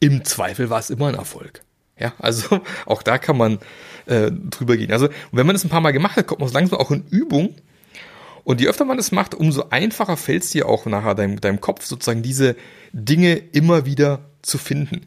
Im 0.00 0.24
Zweifel 0.24 0.70
war 0.70 0.78
es 0.78 0.90
immer 0.90 1.08
ein 1.08 1.14
Erfolg. 1.14 1.62
Ja, 1.98 2.12
also 2.18 2.60
auch 2.86 3.02
da 3.02 3.18
kann 3.18 3.36
man 3.36 3.58
äh, 4.06 4.30
drüber 4.30 4.76
gehen. 4.76 4.92
Also 4.92 5.08
wenn 5.32 5.46
man 5.46 5.54
das 5.54 5.64
ein 5.64 5.70
paar 5.70 5.80
Mal 5.80 5.92
gemacht 5.92 6.16
hat, 6.16 6.26
kommt 6.26 6.40
man 6.40 6.48
so 6.48 6.54
langsam 6.54 6.78
auch 6.78 6.90
in 6.90 7.04
Übung 7.10 7.56
und 8.44 8.60
je 8.60 8.68
öfter 8.68 8.84
man 8.84 8.98
es 8.98 9.10
macht, 9.10 9.34
umso 9.34 9.70
einfacher 9.70 10.16
fällt 10.16 10.44
es 10.44 10.50
dir 10.50 10.68
auch 10.68 10.86
nachher 10.86 11.14
deinem, 11.14 11.40
deinem 11.40 11.60
Kopf 11.60 11.84
sozusagen 11.84 12.22
diese 12.22 12.56
Dinge 12.92 13.36
immer 13.36 13.86
wieder 13.86 14.20
zu 14.42 14.58
finden. 14.58 15.06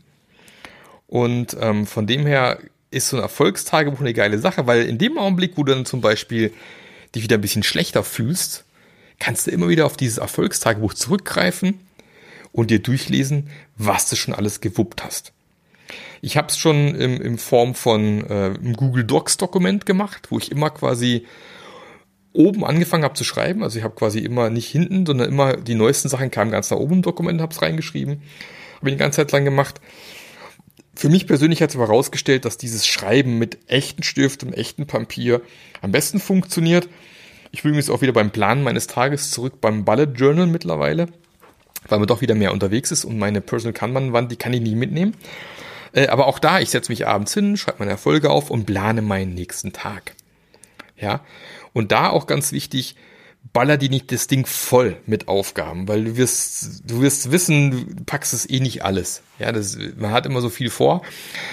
Und 1.08 1.56
ähm, 1.62 1.86
von 1.86 2.08
dem 2.08 2.26
her 2.26 2.60
ist 2.90 3.10
so 3.10 3.18
ein 3.18 3.24
Erfolgstagebuch 3.24 4.00
eine 4.00 4.14
geile 4.14 4.40
Sache, 4.40 4.66
weil 4.68 4.84
in 4.84 4.98
dem 4.98 5.18
Augenblick, 5.18 5.54
wo 5.56 5.64
du 5.64 5.74
dann 5.74 5.86
zum 5.86 6.02
Beispiel 6.02 6.52
dich 7.16 7.24
wieder 7.24 7.38
ein 7.38 7.42
bisschen 7.42 7.64
schlechter 7.64 8.04
fühlst, 8.04 8.66
kannst 9.20 9.48
du 9.48 9.52
immer 9.52 9.70
wieder 9.70 9.86
auf 9.86 9.98
dieses 9.98 10.18
Erfolgstagebuch 10.18 10.94
zurückgreifen 10.94 11.80
und 12.52 12.72
dir 12.72 12.80
durchlesen, 12.80 13.50
was 13.78 14.10
du 14.10 14.16
schon 14.16 14.34
alles 14.34 14.62
gewuppt 14.62 15.04
hast. 15.04 15.32
Ich 16.22 16.38
habe 16.38 16.48
es 16.48 16.58
schon 16.58 16.96
im, 16.96 17.22
in 17.22 17.38
Form 17.38 17.76
von 17.76 18.26
äh, 18.30 18.34
einem 18.56 18.74
Google 18.74 19.04
Docs 19.04 19.38
Dokument 19.38 19.86
gemacht, 19.86 20.28
wo 20.32 20.38
ich 20.38 20.52
immer 20.52 20.70
quasi 20.72 21.26
oben 22.38 22.64
angefangen 22.64 23.04
habe 23.04 23.16
zu 23.16 23.24
schreiben. 23.24 23.64
Also 23.64 23.78
ich 23.78 23.84
habe 23.84 23.96
quasi 23.96 24.20
immer 24.20 24.50
nicht 24.50 24.68
hinten, 24.68 25.06
sondern 25.06 25.28
immer 25.28 25.58
die 25.58 25.76
neuesten 25.76 26.08
Sachen 26.10 26.32
kamen 26.32 26.52
ganz 26.52 26.70
nach 26.70 26.78
oben 26.78 26.96
im 26.96 27.02
Dokument, 27.02 27.42
habe 27.42 27.54
es 27.54 27.62
reingeschrieben. 27.62 28.22
Habe 28.78 28.90
ich 28.90 28.94
eine 28.94 28.98
ganze 28.98 29.18
Zeit 29.18 29.32
lang 29.32 29.44
gemacht. 29.44 29.82
Für 30.96 31.10
mich 31.10 31.28
persönlich 31.28 31.62
hat 31.62 31.72
sich 31.72 31.80
aber 31.80 31.90
herausgestellt, 31.90 32.46
dass 32.46 32.58
dieses 32.58 32.88
Schreiben 32.88 33.38
mit 33.38 33.58
echten 33.68 34.04
Stift 34.04 34.44
echten 34.44 34.88
Papier 34.88 35.42
am 35.82 35.92
besten 35.92 36.20
funktioniert. 36.20 36.88
Ich 37.52 37.64
bin 37.64 37.70
übrigens 37.70 37.90
auch 37.90 38.02
wieder 38.02 38.14
beim 38.14 38.32
Planen 38.32 38.64
meines 38.64 38.88
Tages 38.88 39.32
zurück 39.32 39.62
beim 39.62 39.86
Bullet 39.86 40.14
Journal 40.16 40.48
mittlerweile, 40.48 41.08
weil 41.88 42.00
man 42.00 42.08
doch 42.08 42.22
wieder 42.22 42.36
mehr 42.36 42.52
unterwegs 42.52 42.92
ist 42.92 43.06
und 43.06 43.18
meine 43.20 43.42
Personal 43.42 43.74
Kanban-Wand, 43.74 44.32
die 44.32 44.38
kann 44.38 44.54
ich 44.54 44.62
nie 44.62 44.76
mitnehmen. 44.76 45.16
Äh, 45.94 46.08
aber 46.08 46.28
auch 46.28 46.40
da, 46.40 46.60
ich 46.60 46.70
setze 46.70 46.92
mich 46.92 47.08
abends 47.08 47.34
hin, 47.34 47.58
schreibe 47.58 47.80
meine 47.80 47.92
Erfolge 47.92 48.30
auf 48.30 48.50
und 48.50 48.66
plane 48.66 49.02
meinen 49.02 49.34
nächsten 49.34 49.74
Tag. 49.74 50.16
Ja, 51.00 51.22
und 51.78 51.92
da 51.92 52.10
auch 52.10 52.26
ganz 52.26 52.54
wichtig, 52.54 52.96
baller 53.54 53.78
die 53.78 53.90
nicht 53.90 54.12
das 54.12 54.26
Ding 54.26 54.48
voll 54.48 54.98
mit 55.06 55.28
Aufgaben, 55.28 55.88
weil 55.88 56.06
du 56.06 56.18
wirst, 56.18 56.90
du 56.90 57.02
wirst 57.02 57.32
wissen, 57.32 57.96
du 57.96 58.04
packst 58.04 58.34
es 58.34 58.50
eh 58.50 58.60
nicht 58.60 58.84
alles. 58.84 59.22
Ja, 59.38 59.52
das, 59.52 59.78
man 59.96 60.10
hat 60.10 60.26
immer 60.26 60.42
so 60.42 60.50
viel 60.50 60.72
vor. 60.72 61.04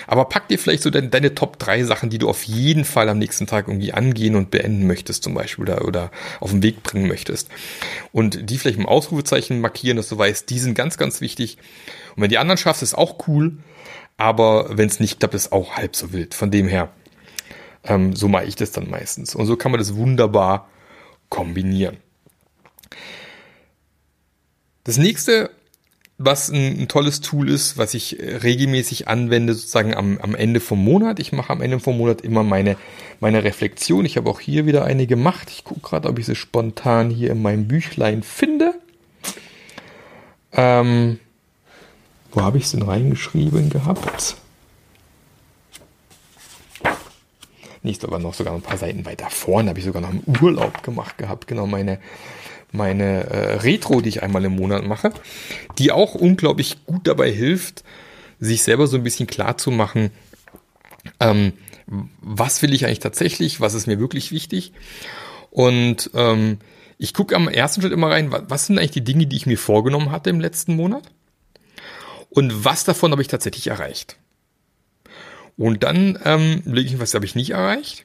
Aber 0.07 0.25
pack 0.25 0.49
dir 0.49 0.59
vielleicht 0.59 0.83
so 0.83 0.88
deine, 0.88 1.09
deine 1.09 1.35
Top 1.35 1.59
3 1.59 1.85
Sachen, 1.85 2.09
die 2.09 2.16
du 2.16 2.31
auf 2.31 2.43
jeden 2.45 2.87
Fall 2.87 3.11
am 3.11 3.19
nächsten 3.19 3.47
Tag 3.47 3.69
irgendwie 3.69 3.93
angehen 3.93 4.35
und 4.35 4.50
beenden 4.50 4.87
möchtest, 4.87 5.25
zum 5.25 5.35
Beispiel, 5.35 5.64
oder, 5.64 5.85
oder 5.85 6.11
auf 6.40 6.52
den 6.52 6.62
Weg 6.62 6.83
bringen 6.83 7.07
möchtest. 7.07 7.50
Und 8.11 8.49
die 8.49 8.57
vielleicht 8.57 8.78
mit 8.78 8.88
Ausrufezeichen 8.88 9.61
markieren, 9.61 9.99
dass 9.99 10.09
du 10.09 10.16
weißt, 10.16 10.49
die 10.49 10.59
sind 10.59 10.75
ganz, 10.75 10.97
ganz 10.97 11.21
wichtig. 11.21 11.59
Und 12.16 12.23
wenn 12.23 12.31
die 12.31 12.38
anderen 12.38 12.57
schaffst, 12.57 12.83
ist 12.83 12.95
auch 12.95 13.28
cool. 13.28 13.59
Aber 14.16 14.78
wenn 14.78 14.88
es 14.88 15.00
nicht 15.00 15.19
klappt, 15.19 15.35
ist 15.35 15.52
auch 15.52 15.76
halb 15.76 15.95
so 15.95 16.14
wild. 16.14 16.33
Von 16.33 16.50
dem 16.50 16.66
her, 16.66 16.88
ähm, 17.85 18.17
so 18.17 18.29
mache 18.29 18.45
ich 18.45 18.57
das 18.57 18.73
dann 18.73 18.91
meistens. 18.91 19.35
Und 19.35 19.47
so 19.47 19.57
kann 19.57 19.71
man 19.71 19.79
das 19.79 19.95
wunderbar 19.95 20.69
kombinieren. 21.29 21.99
Das 24.85 24.99
nächste, 24.99 25.50
was 26.19 26.50
ein, 26.50 26.81
ein, 26.81 26.88
tolles 26.88 27.21
Tool 27.21 27.49
ist, 27.49 27.79
was 27.79 27.95
ich 27.95 28.19
regelmäßig 28.21 29.09
anwende, 29.09 29.55
sozusagen 29.55 29.95
am, 29.95 30.19
am 30.19 30.35
Ende 30.35 30.61
vom 30.61 30.83
Monat. 30.83 31.19
Ich 31.19 31.33
mache 31.33 31.53
am 31.53 31.61
Ende 31.61 31.81
vom 31.81 31.97
Monat 31.97 32.21
immer 32.21 32.43
meine, 32.43 32.76
meine 33.21 33.45
Reflexion. 33.45 34.05
Ich 34.05 34.17
habe 34.17 34.29
auch 34.29 34.41
hier 34.41 34.67
wieder 34.67 34.85
eine 34.85 35.07
gemacht. 35.07 35.49
Ich 35.50 35.64
gucke 35.64 35.81
gerade, 35.81 36.09
ob 36.09 36.19
ich 36.19 36.26
sie 36.26 36.37
spontan 36.37 37.11
hier 37.11 37.31
in 37.31 37.43
meinem 37.43 37.67
Büchlein 37.67 38.23
finde. 38.23 38.75
Ähm, 40.53 41.19
wo 42.33 42.43
habe 42.43 42.59
ich 42.59 42.64
es 42.64 42.71
denn 42.73 42.83
reingeschrieben 42.83 43.71
gehabt? 43.71 44.37
Nicht 47.85 48.00
sogar 48.00 48.19
noch 48.19 48.35
sogar 48.35 48.55
ein 48.55 48.62
paar 48.62 48.79
Seiten 48.79 49.05
weiter 49.05 49.31
vorne 49.31 49.69
habe 49.69 49.79
ich 49.79 49.85
sogar 49.85 50.03
noch 50.03 50.11
im 50.11 50.23
Urlaub 50.43 50.83
gemacht 50.83 51.19
gehabt. 51.19 51.47
Genau 51.47 51.67
meine 51.67 52.00
meine 52.73 53.31
äh, 53.31 53.55
Retro, 53.59 54.00
die 54.00 54.09
ich 54.09 54.23
einmal 54.25 54.45
im 54.45 54.57
Monat 54.57 54.85
mache, 54.85 55.12
die 55.79 55.93
auch 55.93 56.17
unglaublich 56.17 56.85
gut 56.87 57.07
dabei 57.07 57.31
hilft, 57.31 57.85
sich 58.41 58.64
selber 58.64 58.88
so 58.88 58.97
ein 58.97 59.05
bisschen 59.05 59.29
klar 59.29 59.57
zu 59.57 59.71
machen, 59.71 60.11
ähm, 61.21 61.53
was 61.87 62.62
will 62.62 62.75
ich 62.75 62.85
eigentlich 62.85 62.99
tatsächlich, 62.99 63.61
was 63.61 63.75
ist 63.75 63.87
mir 63.87 64.00
wirklich 64.00 64.33
wichtig. 64.33 64.73
Und 65.50 66.11
ähm, 66.14 66.59
ich 66.99 67.14
gucke 67.14 67.37
am 67.37 67.49
ersten 67.49 67.81
Schritt 67.81 67.93
immer 67.93 68.11
rein, 68.11 68.35
was 68.49 68.67
sind 68.67 68.79
eigentlich 68.79 68.91
die 68.91 69.05
Dinge, 69.05 69.26
die 69.26 69.37
ich 69.37 69.47
mir 69.47 69.59
vorgenommen 69.59 70.11
hatte 70.11 70.31
im 70.31 70.41
letzten 70.41 70.75
Monat 70.75 71.05
und 72.31 72.64
was 72.64 72.85
davon 72.85 73.12
habe 73.12 73.23
ich 73.23 73.29
tatsächlich 73.29 73.69
erreicht. 73.69 74.17
Und 75.57 75.83
dann 75.83 76.19
ähm, 76.25 76.63
lege 76.65 76.91
ich, 76.91 76.99
was 76.99 77.15
habe 77.15 77.25
ich 77.25 77.35
nicht 77.35 77.51
erreicht. 77.51 78.05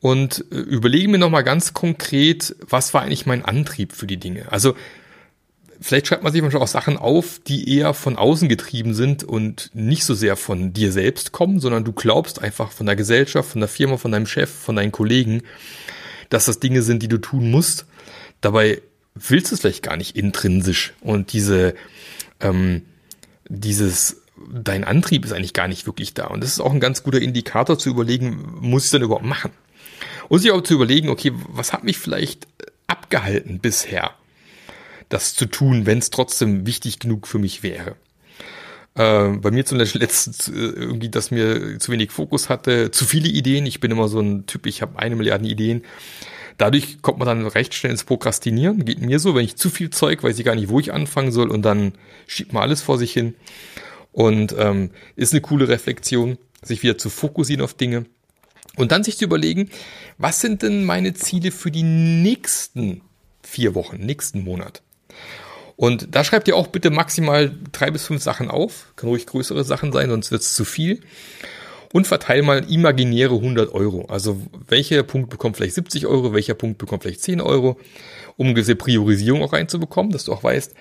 Und 0.00 0.44
äh, 0.50 0.56
überlege 0.56 1.08
mir 1.08 1.18
nochmal 1.18 1.44
ganz 1.44 1.72
konkret, 1.72 2.56
was 2.60 2.92
war 2.92 3.02
eigentlich 3.02 3.26
mein 3.26 3.44
Antrieb 3.44 3.92
für 3.92 4.06
die 4.06 4.18
Dinge. 4.18 4.50
Also 4.52 4.74
vielleicht 5.80 6.06
schreibt 6.06 6.22
man 6.22 6.32
sich 6.32 6.42
manchmal 6.42 6.62
auch 6.62 6.68
Sachen 6.68 6.96
auf, 6.96 7.40
die 7.46 7.76
eher 7.76 7.94
von 7.94 8.16
außen 8.16 8.48
getrieben 8.48 8.94
sind 8.94 9.24
und 9.24 9.70
nicht 9.74 10.04
so 10.04 10.14
sehr 10.14 10.36
von 10.36 10.72
dir 10.72 10.92
selbst 10.92 11.32
kommen, 11.32 11.60
sondern 11.60 11.84
du 11.84 11.92
glaubst 11.92 12.40
einfach 12.40 12.72
von 12.72 12.86
der 12.86 12.96
Gesellschaft, 12.96 13.50
von 13.50 13.60
der 13.60 13.68
Firma, 13.68 13.96
von 13.96 14.12
deinem 14.12 14.26
Chef, 14.26 14.50
von 14.50 14.76
deinen 14.76 14.92
Kollegen, 14.92 15.42
dass 16.28 16.46
das 16.46 16.60
Dinge 16.60 16.82
sind, 16.82 17.02
die 17.02 17.08
du 17.08 17.18
tun 17.18 17.50
musst. 17.50 17.86
Dabei 18.40 18.82
willst 19.14 19.50
du 19.50 19.54
es 19.54 19.60
vielleicht 19.60 19.82
gar 19.82 19.96
nicht 19.96 20.16
intrinsisch. 20.16 20.94
Und 21.00 21.32
diese, 21.32 21.74
ähm, 22.40 22.82
dieses 23.48 24.22
dein 24.36 24.84
Antrieb 24.84 25.24
ist 25.24 25.32
eigentlich 25.32 25.52
gar 25.52 25.68
nicht 25.68 25.86
wirklich 25.86 26.14
da. 26.14 26.26
Und 26.26 26.42
das 26.42 26.50
ist 26.50 26.60
auch 26.60 26.72
ein 26.72 26.80
ganz 26.80 27.02
guter 27.02 27.20
Indikator 27.20 27.78
zu 27.78 27.90
überlegen, 27.90 28.58
muss 28.60 28.86
ich 28.86 28.90
denn 28.90 29.02
überhaupt 29.02 29.24
machen? 29.24 29.52
Und 30.28 30.40
sich 30.40 30.50
auch 30.50 30.62
zu 30.62 30.74
überlegen, 30.74 31.08
okay, 31.08 31.32
was 31.48 31.72
hat 31.72 31.84
mich 31.84 31.98
vielleicht 31.98 32.46
abgehalten 32.86 33.60
bisher, 33.60 34.10
das 35.08 35.34
zu 35.34 35.46
tun, 35.46 35.86
wenn 35.86 35.98
es 35.98 36.10
trotzdem 36.10 36.66
wichtig 36.66 36.98
genug 36.98 37.26
für 37.26 37.38
mich 37.38 37.62
wäre? 37.62 37.96
Äh, 38.94 39.28
bei 39.38 39.50
mir 39.50 39.64
zum 39.64 39.78
Beispiel 39.78 40.00
letztens 40.00 40.48
äh, 40.48 40.52
irgendwie, 40.52 41.08
dass 41.08 41.30
mir 41.30 41.78
zu 41.78 41.92
wenig 41.92 42.10
Fokus 42.10 42.48
hatte, 42.48 42.90
zu 42.90 43.04
viele 43.04 43.28
Ideen. 43.28 43.66
Ich 43.66 43.80
bin 43.80 43.90
immer 43.90 44.08
so 44.08 44.20
ein 44.20 44.46
Typ, 44.46 44.66
ich 44.66 44.82
habe 44.82 44.98
eine 44.98 45.16
Milliarde 45.16 45.46
Ideen. 45.46 45.82
Dadurch 46.58 47.02
kommt 47.02 47.18
man 47.18 47.26
dann 47.26 47.46
recht 47.46 47.74
schnell 47.74 47.90
ins 47.90 48.04
Prokrastinieren. 48.04 48.84
Geht 48.84 49.00
mir 49.00 49.18
so, 49.18 49.34
wenn 49.34 49.44
ich 49.44 49.56
zu 49.56 49.70
viel 49.70 49.90
Zeug, 49.90 50.22
weiß 50.22 50.38
ich 50.38 50.44
gar 50.44 50.54
nicht, 50.54 50.68
wo 50.68 50.78
ich 50.78 50.92
anfangen 50.92 51.32
soll 51.32 51.50
und 51.50 51.62
dann 51.62 51.92
schiebt 52.28 52.52
man 52.52 52.62
alles 52.62 52.80
vor 52.80 52.96
sich 52.96 53.12
hin. 53.12 53.34
Und 54.14 54.54
ähm, 54.56 54.90
ist 55.16 55.32
eine 55.32 55.40
coole 55.40 55.68
Reflexion, 55.68 56.38
sich 56.62 56.82
wieder 56.84 56.96
zu 56.96 57.10
fokussieren 57.10 57.62
auf 57.62 57.74
Dinge. 57.74 58.06
Und 58.76 58.92
dann 58.92 59.02
sich 59.02 59.18
zu 59.18 59.24
überlegen, 59.24 59.70
was 60.18 60.40
sind 60.40 60.62
denn 60.62 60.84
meine 60.84 61.14
Ziele 61.14 61.50
für 61.50 61.72
die 61.72 61.82
nächsten 61.82 63.02
vier 63.42 63.74
Wochen, 63.74 63.98
nächsten 63.98 64.44
Monat? 64.44 64.82
Und 65.76 66.14
da 66.14 66.22
schreibt 66.22 66.46
ihr 66.46 66.56
auch 66.56 66.68
bitte 66.68 66.90
maximal 66.90 67.52
drei 67.72 67.90
bis 67.90 68.04
fünf 68.06 68.22
Sachen 68.22 68.48
auf. 68.50 68.92
Kann 68.94 69.08
ruhig 69.08 69.26
größere 69.26 69.64
Sachen 69.64 69.92
sein, 69.92 70.10
sonst 70.10 70.30
wird 70.30 70.42
es 70.42 70.54
zu 70.54 70.64
viel. 70.64 71.00
Und 71.92 72.06
verteile 72.06 72.42
mal 72.42 72.70
imaginäre 72.70 73.34
100 73.34 73.72
Euro. 73.72 74.06
Also 74.06 74.40
welcher 74.68 75.02
Punkt 75.02 75.30
bekommt 75.30 75.56
vielleicht 75.56 75.74
70 75.74 76.06
Euro, 76.06 76.32
welcher 76.32 76.54
Punkt 76.54 76.78
bekommt 76.78 77.02
vielleicht 77.02 77.22
10 77.22 77.40
Euro, 77.40 77.78
um 78.36 78.54
diese 78.54 78.76
Priorisierung 78.76 79.42
auch 79.42 79.52
reinzubekommen, 79.52 80.12
dass 80.12 80.24
du 80.24 80.32
auch 80.32 80.44
weißt, 80.44 80.74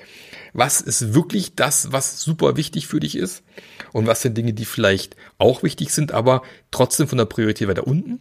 was 0.53 0.81
ist 0.81 1.13
wirklich 1.13 1.55
das, 1.55 1.91
was 1.91 2.21
super 2.21 2.55
wichtig 2.57 2.87
für 2.87 2.99
dich 2.99 3.17
ist 3.17 3.43
und 3.91 4.07
was 4.07 4.21
sind 4.21 4.37
Dinge, 4.37 4.53
die 4.53 4.65
vielleicht 4.65 5.15
auch 5.37 5.63
wichtig 5.63 5.91
sind, 5.91 6.11
aber 6.11 6.43
trotzdem 6.71 7.07
von 7.07 7.17
der 7.17 7.25
Priorität 7.25 7.67
weiter 7.67 7.87
unten. 7.87 8.19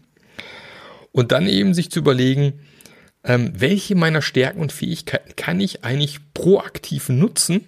Und 1.12 1.30
dann 1.30 1.46
eben 1.46 1.74
sich 1.74 1.90
zu 1.90 1.98
überlegen, 1.98 2.60
ähm, 3.24 3.52
welche 3.54 3.94
meiner 3.94 4.22
Stärken 4.22 4.60
und 4.60 4.72
Fähigkeiten 4.72 5.36
kann 5.36 5.60
ich 5.60 5.84
eigentlich 5.84 6.20
proaktiv 6.34 7.08
nutzen, 7.08 7.66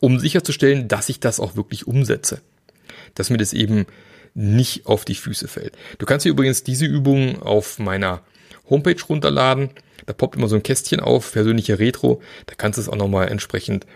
um 0.00 0.18
sicherzustellen, 0.18 0.88
dass 0.88 1.08
ich 1.08 1.20
das 1.20 1.40
auch 1.40 1.56
wirklich 1.56 1.86
umsetze. 1.86 2.40
Dass 3.14 3.30
mir 3.30 3.38
das 3.38 3.52
eben 3.52 3.86
nicht 4.34 4.86
auf 4.86 5.04
die 5.04 5.14
Füße 5.14 5.48
fällt. 5.48 5.76
Du 5.98 6.06
kannst 6.06 6.26
dir 6.26 6.30
übrigens 6.30 6.62
diese 6.62 6.86
Übung 6.86 7.42
auf 7.42 7.78
meiner 7.78 8.22
Homepage 8.68 9.02
runterladen. 9.08 9.70
Da 10.10 10.14
poppt 10.14 10.34
immer 10.34 10.48
so 10.48 10.56
ein 10.56 10.64
Kästchen 10.64 10.98
auf, 10.98 11.30
persönliche 11.30 11.78
Retro. 11.78 12.20
Da 12.46 12.54
kannst 12.56 12.78
du 12.78 12.80
es 12.82 12.88
auch 12.88 12.96
nochmal 12.96 13.28
entsprechend 13.28 13.86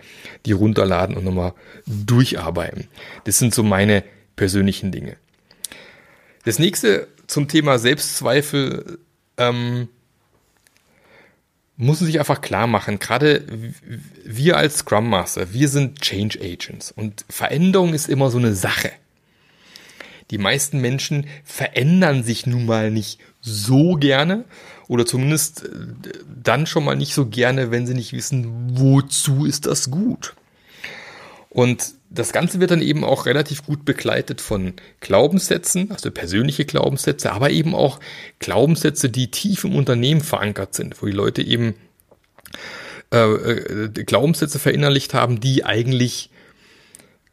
die 0.45 0.53
runterladen 0.53 1.17
und 1.17 1.25
nochmal 1.25 1.53
durcharbeiten. 1.85 2.87
Das 3.25 3.37
sind 3.37 3.53
so 3.53 3.63
meine 3.63 4.01
persönlichen 4.37 4.93
Dinge. 4.93 5.17
Das 6.45 6.57
nächste 6.57 7.09
zum 7.27 7.49
Thema 7.49 7.79
Selbstzweifel 7.79 8.97
ähm, 9.35 9.89
muss 11.75 11.99
man 11.99 12.07
sich 12.07 12.17
einfach 12.17 12.39
klar 12.39 12.67
machen. 12.67 12.97
Gerade 12.97 13.43
wir 14.23 14.55
als 14.55 14.77
Scrum 14.77 15.09
Master, 15.09 15.51
wir 15.51 15.67
sind 15.67 15.99
Change 15.99 16.39
Agents 16.41 16.91
und 16.91 17.25
Veränderung 17.29 17.93
ist 17.93 18.07
immer 18.07 18.31
so 18.31 18.37
eine 18.37 18.53
Sache. 18.53 18.93
Die 20.31 20.37
meisten 20.37 20.79
Menschen 20.79 21.27
verändern 21.43 22.23
sich 22.23 22.47
nun 22.47 22.65
mal 22.65 22.89
nicht 22.89 23.19
so 23.41 23.95
gerne 23.95 24.45
oder 24.87 25.05
zumindest 25.05 25.63
äh, 25.63 25.69
dann 26.43 26.67
schon 26.67 26.85
mal 26.85 26.95
nicht 26.95 27.13
so 27.13 27.25
gerne, 27.25 27.71
wenn 27.71 27.87
sie 27.87 27.93
nicht 27.93 28.13
wissen, 28.13 28.77
wozu 28.77 29.45
ist 29.45 29.65
das 29.65 29.89
gut. 29.91 30.35
Und 31.49 31.93
das 32.09 32.33
Ganze 32.33 32.59
wird 32.59 32.71
dann 32.71 32.81
eben 32.81 33.03
auch 33.03 33.25
relativ 33.25 33.65
gut 33.65 33.85
begleitet 33.85 34.41
von 34.41 34.73
Glaubenssätzen, 34.99 35.91
also 35.91 36.11
persönliche 36.11 36.65
Glaubenssätze, 36.65 37.31
aber 37.31 37.49
eben 37.49 37.73
auch 37.73 37.99
Glaubenssätze, 38.39 39.09
die 39.09 39.31
tief 39.31 39.63
im 39.63 39.75
Unternehmen 39.75 40.21
verankert 40.21 40.75
sind, 40.75 41.01
wo 41.01 41.05
die 41.05 41.11
Leute 41.11 41.41
eben 41.41 41.75
äh, 43.13 43.19
äh, 43.19 43.89
Glaubenssätze 43.89 44.59
verinnerlicht 44.59 45.13
haben, 45.13 45.39
die 45.39 45.63
eigentlich 45.63 46.29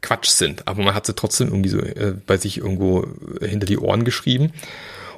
Quatsch 0.01 0.29
sind, 0.29 0.67
aber 0.67 0.83
man 0.83 0.93
hat 0.93 1.05
sie 1.05 1.15
trotzdem 1.15 1.47
irgendwie 1.47 1.69
so 1.69 1.79
äh, 1.79 2.15
bei 2.25 2.37
sich 2.37 2.57
irgendwo 2.57 3.07
hinter 3.41 3.65
die 3.65 3.77
Ohren 3.77 4.03
geschrieben. 4.03 4.51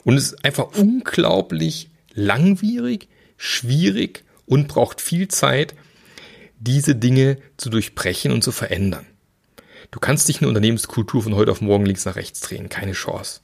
Und 0.04 0.16
es 0.16 0.32
ist 0.32 0.46
einfach 0.46 0.78
unglaublich 0.78 1.90
langwierig, 2.16 3.08
schwierig 3.38 4.24
und 4.46 4.68
braucht 4.68 5.02
viel 5.02 5.28
Zeit, 5.28 5.76
diese 6.60 6.96
Dinge 6.96 7.38
zu 7.58 7.70
durchbrechen 7.70 8.32
und 8.32 8.44
zu 8.44 8.52
verändern. 8.52 9.06
Du 9.92 10.00
kannst 10.00 10.28
nicht 10.28 10.42
eine 10.42 10.48
Unternehmenskultur 10.48 11.22
von 11.22 11.36
heute 11.36 11.52
auf 11.52 11.62
morgen 11.62 11.86
links 11.86 12.06
nach 12.06 12.16
rechts 12.16 12.42
drehen, 12.42 12.70
keine 12.70 12.94
Chance. 12.94 13.42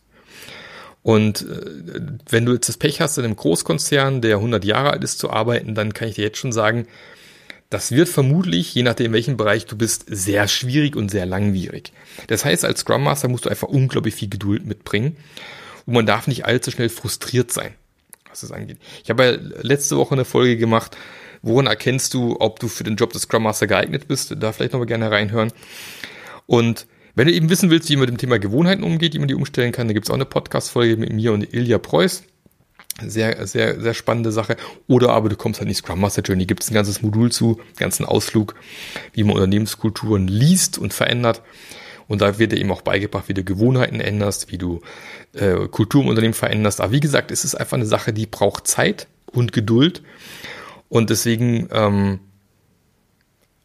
Und 1.03 1.41
äh, 1.41 2.01
wenn 2.29 2.45
du 2.45 2.53
jetzt 2.53 2.69
das 2.69 2.77
Pech 2.77 3.01
hast, 3.01 3.17
in 3.17 3.25
einem 3.25 3.35
Großkonzern, 3.35 4.21
der 4.21 4.37
100 4.37 4.63
Jahre 4.65 4.91
alt 4.91 5.03
ist, 5.03 5.19
zu 5.19 5.29
arbeiten, 5.29 5.75
dann 5.75 5.93
kann 5.93 6.07
ich 6.07 6.15
dir 6.15 6.25
jetzt 6.25 6.37
schon 6.37 6.51
sagen, 6.51 6.87
das 7.69 7.91
wird 7.91 8.09
vermutlich, 8.09 8.75
je 8.75 8.83
nachdem, 8.83 9.07
in 9.07 9.13
welchem 9.13 9.37
Bereich 9.37 9.65
du 9.65 9.77
bist, 9.77 10.05
sehr 10.07 10.47
schwierig 10.47 10.95
und 10.95 11.09
sehr 11.09 11.25
langwierig. 11.25 11.93
Das 12.27 12.43
heißt, 12.43 12.65
als 12.65 12.81
Scrum 12.81 13.03
Master 13.03 13.29
musst 13.29 13.45
du 13.45 13.49
einfach 13.49 13.69
unglaublich 13.69 14.13
viel 14.13 14.29
Geduld 14.29 14.65
mitbringen 14.65 15.15
und 15.85 15.93
man 15.93 16.05
darf 16.05 16.27
nicht 16.27 16.45
allzu 16.45 16.69
schnell 16.69 16.89
frustriert 16.89 17.51
sein, 17.51 17.73
was 18.31 18.43
es 18.43 18.51
angeht. 18.51 18.77
Ich 19.03 19.09
habe 19.09 19.23
ja 19.23 19.61
letzte 19.61 19.97
Woche 19.97 20.15
eine 20.15 20.25
Folge 20.25 20.57
gemacht, 20.57 20.97
woran 21.41 21.67
erkennst 21.67 22.13
du, 22.13 22.37
ob 22.39 22.59
du 22.59 22.67
für 22.67 22.83
den 22.83 22.95
Job 22.95 23.13
des 23.13 23.23
Scrum 23.23 23.43
Master 23.43 23.67
geeignet 23.67 24.07
bist? 24.07 24.35
Da 24.39 24.51
vielleicht 24.51 24.73
nochmal 24.73 24.87
gerne 24.87 25.11
reinhören. 25.11 25.51
Und 26.47 26.87
wenn 27.15 27.27
du 27.27 27.33
eben 27.33 27.49
wissen 27.49 27.69
willst, 27.69 27.89
wie 27.89 27.95
man 27.95 28.01
mit 28.01 28.09
dem 28.11 28.17
Thema 28.17 28.39
Gewohnheiten 28.39 28.83
umgeht, 28.83 29.13
wie 29.13 29.19
man 29.19 29.27
die 29.27 29.35
umstellen 29.35 29.71
kann, 29.71 29.87
da 29.87 29.93
gibt 29.93 30.05
es 30.05 30.09
auch 30.09 30.15
eine 30.15 30.25
Podcast-Folge 30.25 30.97
mit 30.97 31.11
mir 31.11 31.33
und 31.33 31.53
Ilja 31.53 31.77
Preuß. 31.77 32.23
Sehr, 33.05 33.47
sehr, 33.47 33.81
sehr 33.81 33.93
spannende 33.93 34.31
Sache. 34.31 34.57
Oder 34.87 35.09
aber 35.09 35.29
du 35.29 35.35
kommst 35.35 35.59
halt 35.59 35.67
in 35.67 35.73
die 35.73 35.75
Scrum 35.75 35.99
Master 35.99 36.21
Journey, 36.21 36.45
gibt 36.45 36.63
es 36.63 36.69
ein 36.69 36.73
ganzes 36.73 37.01
Modul 37.01 37.31
zu, 37.31 37.59
ganzen 37.77 38.05
Ausflug, 38.05 38.55
wie 39.13 39.23
man 39.23 39.35
Unternehmenskulturen 39.35 40.27
liest 40.27 40.77
und 40.77 40.93
verändert. 40.93 41.41
Und 42.11 42.19
da 42.19 42.37
wird 42.37 42.51
dir 42.51 42.57
eben 42.57 42.73
auch 42.73 42.81
beigebracht, 42.81 43.29
wie 43.29 43.33
du 43.33 43.41
Gewohnheiten 43.41 44.01
änderst, 44.01 44.51
wie 44.51 44.57
du 44.57 44.81
äh, 45.31 45.69
Kultur 45.69 46.01
im 46.01 46.09
Unternehmen 46.09 46.33
veränderst. 46.33 46.81
Aber 46.81 46.91
wie 46.91 46.99
gesagt, 46.99 47.31
es 47.31 47.45
ist 47.45 47.55
einfach 47.55 47.77
eine 47.77 47.85
Sache, 47.85 48.11
die 48.11 48.25
braucht 48.25 48.67
Zeit 48.67 49.07
und 49.27 49.53
Geduld. 49.53 50.03
Und 50.89 51.09
deswegen 51.09 51.69
ähm, 51.71 52.19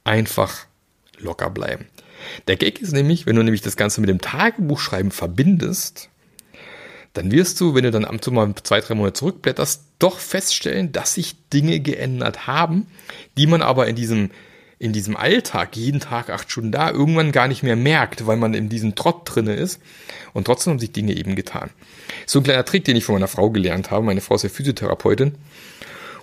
einfach 0.05 0.67
locker 1.19 1.51
bleiben. 1.51 1.87
Der 2.47 2.55
Gag 2.55 2.81
ist 2.81 2.93
nämlich, 2.93 3.27
wenn 3.27 3.35
du 3.35 3.43
nämlich 3.43 3.63
das 3.63 3.75
Ganze 3.75 4.01
mit 4.01 4.09
dem 4.09 4.21
Tagebuchschreiben 4.21 5.11
verbindest, 5.11 6.09
dann 7.15 7.33
wirst 7.33 7.61
du, 7.61 7.75
wenn 7.75 7.83
du 7.83 7.91
dann 7.91 8.05
am 8.05 8.23
zu 8.23 8.31
mal 8.31 8.55
zwei, 8.63 8.79
drei 8.79 8.95
Monate 8.95 9.15
zurückblätterst, 9.15 9.83
doch 9.99 10.21
feststellen, 10.21 10.93
dass 10.93 11.15
sich 11.15 11.35
Dinge 11.51 11.81
geändert 11.81 12.47
haben, 12.47 12.87
die 13.37 13.49
man 13.49 13.61
aber 13.61 13.89
in 13.89 13.97
diesem, 13.97 14.31
in 14.79 14.93
diesem 14.93 15.17
Alltag, 15.17 15.77
jeden 15.77 16.01
Tag 16.01 16.29
acht 16.29 16.51
Stunden 16.51 16.73
da, 16.73 16.91
irgendwann 16.91 17.33
gar 17.33 17.49
nicht 17.49 17.63
mehr 17.63 17.77
merkt, 17.77 18.27
weil 18.27 18.37
man 18.37 18.53
in 18.53 18.69
diesem 18.69 18.95
Trott 18.95 19.23
drinne 19.25 19.55
ist. 19.55 19.81
Und 20.35 20.45
trotzdem 20.45 20.73
haben 20.73 20.79
sich 20.79 20.93
Dinge 20.93 21.17
eben 21.17 21.35
getan. 21.35 21.71
So 22.27 22.41
ein 22.41 22.43
kleiner 22.43 22.65
Trick, 22.65 22.85
den 22.85 22.97
ich 22.97 23.05
von 23.05 23.15
meiner 23.15 23.29
Frau 23.29 23.51
gelernt 23.51 23.91
habe. 23.91 24.05
Meine 24.05 24.21
Frau 24.21 24.35
ist 24.35 24.43
ja 24.43 24.51
Physiotherapeutin. 24.51 25.37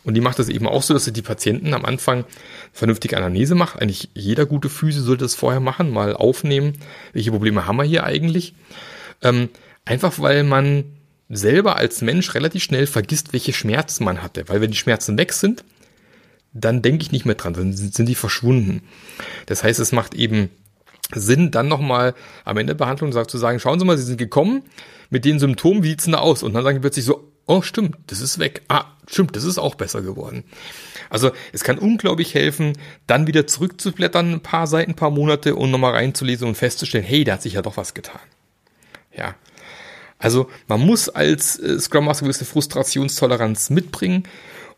Und 0.04 0.14
die 0.16 0.22
macht 0.22 0.38
das 0.38 0.50
eben 0.50 0.68
auch 0.68 0.84
so, 0.84 0.94
dass 0.94 1.06
sie 1.06 1.14
die 1.14 1.22
Patienten 1.22 1.74
am 1.74 1.86
Anfang 1.86 2.26
vernünftige 2.74 3.18
Anamnese 3.18 3.56
macht. 3.56 3.82
Eigentlich 3.82 4.10
jeder 4.14 4.46
gute 4.46 4.70
Physio 4.70 5.02
sollte 5.02 5.24
das 5.24 5.34
vorher 5.34 5.62
machen, 5.62 5.90
mal 5.90 6.14
aufnehmen. 6.16 6.74
Welche 7.14 7.32
Probleme 7.32 7.66
haben 7.66 7.78
wir 7.78 7.84
hier 7.84 8.04
eigentlich? 8.04 8.54
Ähm, 9.22 9.50
einfach 9.86 10.20
weil 10.20 10.44
man 10.44 10.84
selber 11.30 11.78
als 11.78 12.02
Mensch 12.02 12.36
relativ 12.36 12.64
schnell 12.64 12.86
vergisst, 12.86 13.34
welche 13.34 13.54
Schmerzen 13.54 14.04
man 14.04 14.22
hatte. 14.22 14.48
Weil 14.50 14.62
wenn 14.62 14.72
die 14.72 14.78
Schmerzen 14.78 15.18
weg 15.18 15.34
sind, 15.34 15.64
dann 16.54 16.82
denke 16.82 17.04
ich 17.04 17.12
nicht 17.12 17.26
mehr 17.26 17.36
dran, 17.36 17.54
dann 17.54 17.74
sind 17.74 18.08
die 18.08 18.16
verschwunden. 18.16 18.82
Das 19.48 19.64
heißt, 19.64 19.80
es 19.80 19.92
macht 19.92 20.14
eben 20.14 20.50
Sinn, 21.14 21.52
dann 21.52 21.68
nochmal 21.68 22.14
am 22.46 22.58
Ende 22.58 22.74
der 22.74 22.78
Behandlung 22.78 23.12
zu 23.12 23.38
sagen, 23.38 23.60
schauen 23.60 23.80
Sie 23.80 23.86
mal, 23.86 23.98
Sie 23.98 24.04
sind 24.04 24.18
gekommen 24.18 24.64
mit 25.10 25.26
den 25.26 25.40
Symptomen, 25.40 25.84
wie 25.84 25.90
sieht's 25.90 26.06
denn 26.06 26.14
da 26.14 26.20
aus? 26.20 26.44
Und 26.44 26.54
dann 26.54 26.64
sagen 26.64 26.78
die 26.78 26.82
plötzlich 26.82 27.06
so, 27.06 27.32
oh 27.46 27.62
stimmt, 27.62 27.98
das 28.08 28.22
ist 28.22 28.40
weg. 28.40 28.62
Ah, 28.68 28.86
stimmt, 29.08 29.36
das 29.36 29.44
ist 29.44 29.58
auch 29.58 29.76
besser 29.76 30.02
geworden. 30.02 30.44
Also 31.10 31.32
es 31.52 31.64
kann 31.64 31.78
unglaublich 31.78 32.34
helfen, 32.34 32.74
dann 33.08 33.28
wieder 33.28 33.46
zurückzublättern, 33.46 34.34
ein 34.34 34.42
paar 34.42 34.68
Seiten, 34.68 34.92
ein 34.92 34.96
paar 34.96 35.12
Monate 35.12 35.56
und 35.56 35.72
nochmal 35.72 35.94
reinzulesen 35.94 36.48
und 36.48 36.56
festzustellen, 36.56 37.04
hey, 37.04 37.24
da 37.24 37.34
hat 37.34 37.42
sich 37.42 37.54
ja 37.54 37.62
doch 37.62 37.78
was 37.78 37.94
getan. 37.94 38.22
Ja. 39.16 39.36
Also 40.18 40.50
man 40.68 40.80
muss 40.80 41.10
als 41.10 41.60
äh, 41.60 41.80
Scrum 41.80 42.06
Master 42.06 42.24
gewisse 42.24 42.46
Frustrationstoleranz 42.46 43.70
mitbringen 43.70 44.24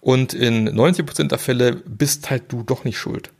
und 0.06 0.36
in 0.36 0.70
90% 0.70 1.30
der 1.30 1.40
Fälle 1.40 1.78
bist 1.78 2.30
halt 2.30 2.52
du 2.52 2.62
doch 2.62 2.84
nicht 2.84 3.00
schuld. 3.00 3.32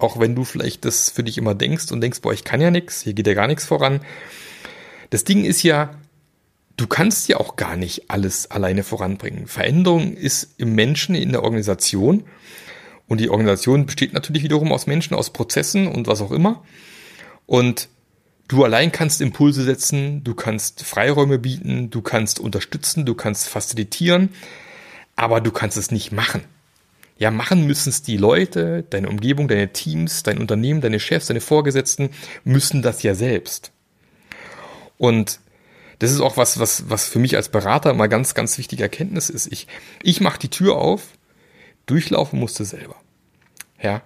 Auch 0.00 0.18
wenn 0.18 0.34
du 0.34 0.42
vielleicht 0.42 0.84
das 0.84 1.10
für 1.10 1.22
dich 1.22 1.38
immer 1.38 1.54
denkst 1.54 1.92
und 1.92 2.00
denkst, 2.00 2.22
boah, 2.22 2.32
ich 2.32 2.42
kann 2.42 2.60
ja 2.60 2.72
nichts, 2.72 3.02
hier 3.02 3.12
geht 3.12 3.28
ja 3.28 3.34
gar 3.34 3.46
nichts 3.46 3.66
voran. 3.66 4.00
Das 5.10 5.22
Ding 5.22 5.44
ist 5.44 5.62
ja, 5.62 5.94
du 6.76 6.88
kannst 6.88 7.28
ja 7.28 7.36
auch 7.36 7.54
gar 7.54 7.76
nicht 7.76 8.10
alles 8.10 8.50
alleine 8.50 8.82
voranbringen. 8.82 9.46
Veränderung 9.46 10.14
ist 10.14 10.54
im 10.58 10.74
Menschen, 10.74 11.14
in 11.14 11.30
der 11.30 11.44
Organisation. 11.44 12.24
Und 13.06 13.20
die 13.20 13.30
Organisation 13.30 13.86
besteht 13.86 14.12
natürlich 14.12 14.42
wiederum 14.42 14.72
aus 14.72 14.88
Menschen, 14.88 15.14
aus 15.14 15.32
Prozessen 15.32 15.86
und 15.86 16.08
was 16.08 16.20
auch 16.20 16.32
immer. 16.32 16.64
Und 17.46 17.88
du 18.48 18.64
allein 18.64 18.90
kannst 18.90 19.20
Impulse 19.20 19.62
setzen, 19.62 20.24
du 20.24 20.34
kannst 20.34 20.82
Freiräume 20.82 21.38
bieten, 21.38 21.90
du 21.90 22.02
kannst 22.02 22.40
unterstützen, 22.40 23.06
du 23.06 23.14
kannst 23.14 23.48
facilitieren, 23.48 24.30
aber 25.16 25.40
du 25.40 25.50
kannst 25.50 25.76
es 25.76 25.90
nicht 25.90 26.12
machen. 26.12 26.42
Ja, 27.18 27.30
machen 27.30 27.66
müssen 27.66 27.90
es 27.90 28.02
die 28.02 28.16
Leute, 28.16 28.84
deine 28.90 29.08
Umgebung, 29.08 29.46
deine 29.46 29.72
Teams, 29.72 30.22
dein 30.22 30.38
Unternehmen, 30.38 30.80
deine 30.80 30.98
Chefs, 30.98 31.26
deine 31.26 31.40
Vorgesetzten 31.40 32.10
müssen 32.44 32.82
das 32.82 33.02
ja 33.02 33.14
selbst. 33.14 33.70
Und 34.98 35.38
das 36.00 36.10
ist 36.10 36.20
auch 36.20 36.36
was, 36.36 36.58
was, 36.58 36.90
was 36.90 37.08
für 37.08 37.20
mich 37.20 37.36
als 37.36 37.48
Berater 37.48 37.94
mal 37.94 38.08
ganz, 38.08 38.34
ganz 38.34 38.58
wichtige 38.58 38.82
Erkenntnis 38.82 39.30
ist. 39.30 39.52
Ich, 39.52 39.68
ich 40.02 40.20
mache 40.20 40.40
die 40.40 40.48
Tür 40.48 40.76
auf, 40.76 41.02
durchlaufen 41.86 42.40
musste 42.40 42.64
selber. 42.64 42.96
Ja. 43.80 44.02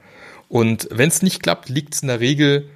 Und 0.48 0.88
wenn 0.90 1.08
es 1.08 1.22
nicht 1.22 1.42
klappt, 1.42 1.68
liegt 1.68 1.94
es 1.94 2.02
in 2.02 2.08
der 2.08 2.20
Regel 2.20 2.68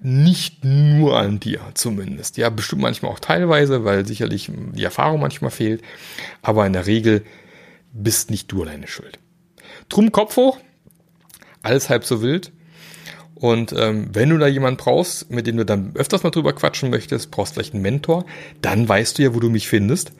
nicht 0.00 0.64
nur 0.64 1.18
an 1.18 1.40
dir 1.40 1.60
zumindest. 1.74 2.36
Ja, 2.36 2.50
bestimmt 2.50 2.82
manchmal 2.82 3.10
auch 3.10 3.20
teilweise, 3.20 3.84
weil 3.84 4.06
sicherlich 4.06 4.50
die 4.52 4.84
Erfahrung 4.84 5.20
manchmal 5.20 5.50
fehlt. 5.50 5.82
Aber 6.42 6.66
in 6.66 6.74
der 6.74 6.86
Regel 6.86 7.24
bist 7.94 8.30
nicht 8.30 8.52
du 8.52 8.62
alleine 8.62 8.86
schuld. 8.86 9.18
Drum 9.88 10.12
Kopf 10.12 10.36
hoch, 10.36 10.58
alles 11.62 11.88
halb 11.88 12.04
so 12.04 12.20
wild. 12.20 12.52
Und 13.34 13.74
ähm, 13.76 14.08
wenn 14.12 14.30
du 14.30 14.38
da 14.38 14.46
jemanden 14.46 14.78
brauchst, 14.78 15.30
mit 15.30 15.46
dem 15.46 15.56
du 15.56 15.64
dann 15.64 15.92
öfters 15.96 16.22
mal 16.22 16.30
drüber 16.30 16.52
quatschen 16.52 16.90
möchtest, 16.90 17.30
brauchst 17.30 17.54
vielleicht 17.54 17.74
einen 17.74 17.82
Mentor, 17.82 18.24
dann 18.62 18.88
weißt 18.88 19.18
du 19.18 19.22
ja, 19.22 19.34
wo 19.34 19.40
du 19.40 19.50
mich 19.50 19.68
findest. 19.68 20.12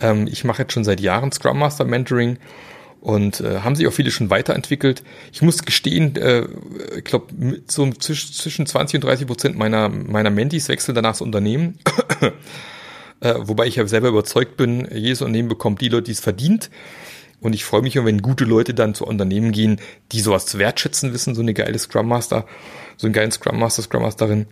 Ähm, 0.00 0.26
ich 0.26 0.44
mache 0.44 0.62
jetzt 0.62 0.72
schon 0.72 0.84
seit 0.84 1.00
Jahren 1.00 1.32
Scrum 1.32 1.58
Master 1.58 1.84
Mentoring 1.84 2.38
und 3.00 3.40
äh, 3.40 3.60
haben 3.60 3.76
sich 3.76 3.86
auch 3.86 3.92
viele 3.92 4.10
schon 4.10 4.30
weiterentwickelt. 4.30 5.02
Ich 5.32 5.42
muss 5.42 5.64
gestehen, 5.64 6.16
äh, 6.16 6.46
ich 6.96 7.04
glaube, 7.04 7.26
so 7.66 7.90
zwischen 7.90 8.66
20 8.66 8.96
und 8.96 9.04
30 9.04 9.26
Prozent 9.26 9.58
meiner, 9.58 9.88
meiner 9.88 10.30
Mentis 10.30 10.68
wechseln 10.68 10.94
danach 10.94 11.12
das 11.12 11.20
Unternehmen. 11.20 11.78
Äh, 13.26 13.48
wobei 13.48 13.66
ich 13.66 13.76
ja 13.76 13.86
selber 13.86 14.08
überzeugt 14.08 14.56
bin, 14.56 14.86
jedes 14.92 15.22
Unternehmen 15.22 15.48
bekommt 15.48 15.80
die 15.80 15.88
Leute, 15.88 16.04
die 16.04 16.12
es 16.12 16.20
verdient. 16.20 16.70
Und 17.40 17.52
ich 17.52 17.64
freue 17.64 17.82
mich, 17.82 18.02
wenn 18.02 18.22
gute 18.22 18.44
Leute 18.44 18.72
dann 18.72 18.94
zu 18.94 19.06
Unternehmen 19.06 19.52
gehen, 19.52 19.80
die 20.12 20.20
sowas 20.20 20.46
zu 20.46 20.58
wertschätzen 20.58 21.12
wissen, 21.12 21.34
so 21.34 21.42
eine 21.42 21.54
geile 21.54 21.78
Scrum 21.78 22.08
Master, 22.08 22.46
so 22.96 23.06
einen 23.06 23.14
geilen 23.14 23.30
Scrum 23.30 23.58
Master, 23.58 23.82
Scrum 23.82 24.02
Masterin. 24.02 24.46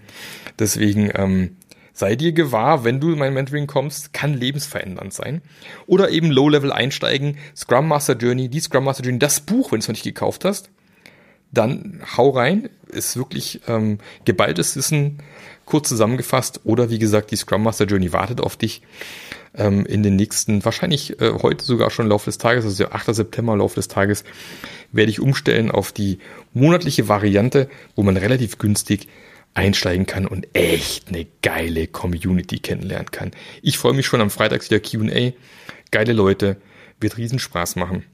Deswegen 0.59 1.11
ähm, 1.15 1.57
sei 1.95 2.15
dir 2.15 2.33
gewahr, 2.33 2.85
wenn 2.85 3.01
du 3.01 3.13
in 3.13 3.19
mein 3.19 3.33
Mentoring 3.33 3.67
kommst, 3.67 4.13
kann 4.13 4.35
lebensverändernd 4.35 5.15
sein. 5.15 5.41
Oder 5.87 6.11
eben 6.11 6.31
Low-Level 6.31 6.73
einsteigen, 6.73 7.39
Scrum 7.57 7.89
Master 7.89 8.17
Journey, 8.17 8.49
die 8.49 8.61
Scrum 8.61 8.85
Master 8.85 9.03
Journey, 9.03 9.19
das 9.19 9.41
Buch, 9.41 9.73
wenn 9.73 9.79
du 9.79 9.85
es 9.85 9.89
noch 9.89 9.95
nicht 9.95 10.05
gekauft 10.05 10.45
hast, 10.45 10.71
dann 11.53 12.03
hau 12.17 12.31
rein. 12.31 12.69
Ist 12.89 13.17
wirklich 13.17 13.63
ähm, 13.67 13.99
geballtes 14.25 14.77
Wissen, 14.77 15.19
kurz 15.65 15.89
zusammengefasst. 15.89 16.61
Oder 16.65 16.91
wie 16.91 16.99
gesagt, 16.99 17.31
die 17.31 17.37
Scrum 17.37 17.63
Master 17.63 17.87
Journey 17.87 18.13
wartet 18.13 18.41
auf 18.41 18.57
dich 18.57 18.83
ähm, 19.55 19.87
in 19.87 20.03
den 20.03 20.17
nächsten, 20.17 20.65
wahrscheinlich 20.65 21.21
äh, 21.21 21.33
heute 21.43 21.65
sogar 21.65 21.91
schon 21.91 22.07
im 22.07 22.11
Laufe 22.11 22.27
des 22.27 22.39
Tages, 22.39 22.65
also 22.65 22.85
der 22.85 22.95
8. 22.95 23.15
September 23.15 23.57
Laufe 23.57 23.77
des 23.77 23.89
Tages, 23.89 24.25
werde 24.93 25.11
ich 25.11 25.21
umstellen 25.21 25.71
auf 25.71 25.93
die 25.93 26.19
monatliche 26.53 27.09
Variante, 27.09 27.69
wo 27.95 28.03
man 28.03 28.17
relativ 28.17 28.59
günstig 28.59 29.09
einsteigen 29.55 30.07
kann 30.07 30.27
und 30.27 30.49
echt 30.53 31.09
eine 31.09 31.27
geile 31.43 31.87
Community 31.87 32.59
kennenlernen 32.59 33.11
kann. 33.11 33.31
Ich 33.63 33.79
freue 33.79 33.95
mich 33.95 34.07
schon 34.07 34.21
am 34.21 34.31
Freitag 34.31 34.69
wieder 34.69 34.81
Q&A. 34.81 35.33
Geile 35.93 36.13
Leute, 36.13 36.57
wird 37.01 37.17
riesen 37.17 37.39
Spaß 37.39 37.77
machen. 37.77 38.05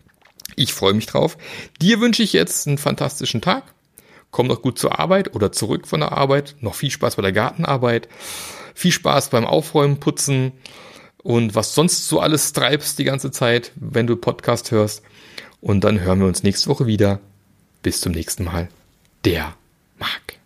Ich 0.57 0.75
freue 0.75 0.93
mich 0.93 1.07
drauf. 1.07 1.39
Dir 1.81 2.01
wünsche 2.01 2.23
ich 2.23 2.35
jetzt 2.35 2.67
einen 2.67 2.77
fantastischen 2.77 3.41
Tag. 3.41 3.65
Komm 4.31 4.49
doch 4.49 4.63
gut 4.63 4.79
zur 4.79 4.99
Arbeit 4.99 5.35
oder 5.35 5.53
zurück 5.53 5.87
von 5.87 6.01
der 6.01 6.13
Arbeit. 6.13 6.57
Noch 6.61 6.75
viel 6.75 6.91
Spaß 6.91 7.17
bei 7.17 7.23
der 7.23 7.33
Gartenarbeit. 7.33 8.09
Viel 8.75 8.93
Spaß 8.93 9.31
beim 9.31 9.45
Aufräumen, 9.45 10.01
Putzen 10.01 10.53
und 11.23 11.55
was 11.55 11.75
sonst 11.75 12.09
so 12.09 12.21
alles 12.21 12.53
treibst 12.53 12.99
die 12.99 13.05
ganze 13.05 13.31
Zeit, 13.31 13.73
wenn 13.77 14.07
du 14.07 14.17
Podcast 14.17 14.71
hörst. 14.71 15.03
Und 15.61 15.85
dann 15.85 16.01
hören 16.01 16.21
wir 16.21 16.27
uns 16.27 16.43
nächste 16.43 16.69
Woche 16.71 16.87
wieder. 16.87 17.21
Bis 17.83 18.01
zum 18.01 18.13
nächsten 18.13 18.45
Mal. 18.45 18.69
Der 19.25 19.55
Marc. 19.99 20.39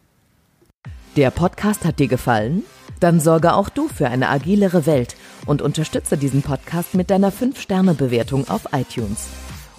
Der 1.16 1.30
Podcast 1.30 1.84
hat 1.84 1.98
dir 1.98 2.08
gefallen? 2.08 2.64
Dann 3.00 3.20
sorge 3.20 3.54
auch 3.54 3.68
du 3.68 3.88
für 3.88 4.08
eine 4.08 4.28
agilere 4.28 4.86
Welt 4.86 5.14
und 5.46 5.62
unterstütze 5.62 6.16
diesen 6.16 6.42
Podcast 6.42 6.94
mit 6.94 7.10
deiner 7.10 7.32
5-Sterne-Bewertung 7.32 8.48
auf 8.48 8.68
iTunes. 8.72 9.28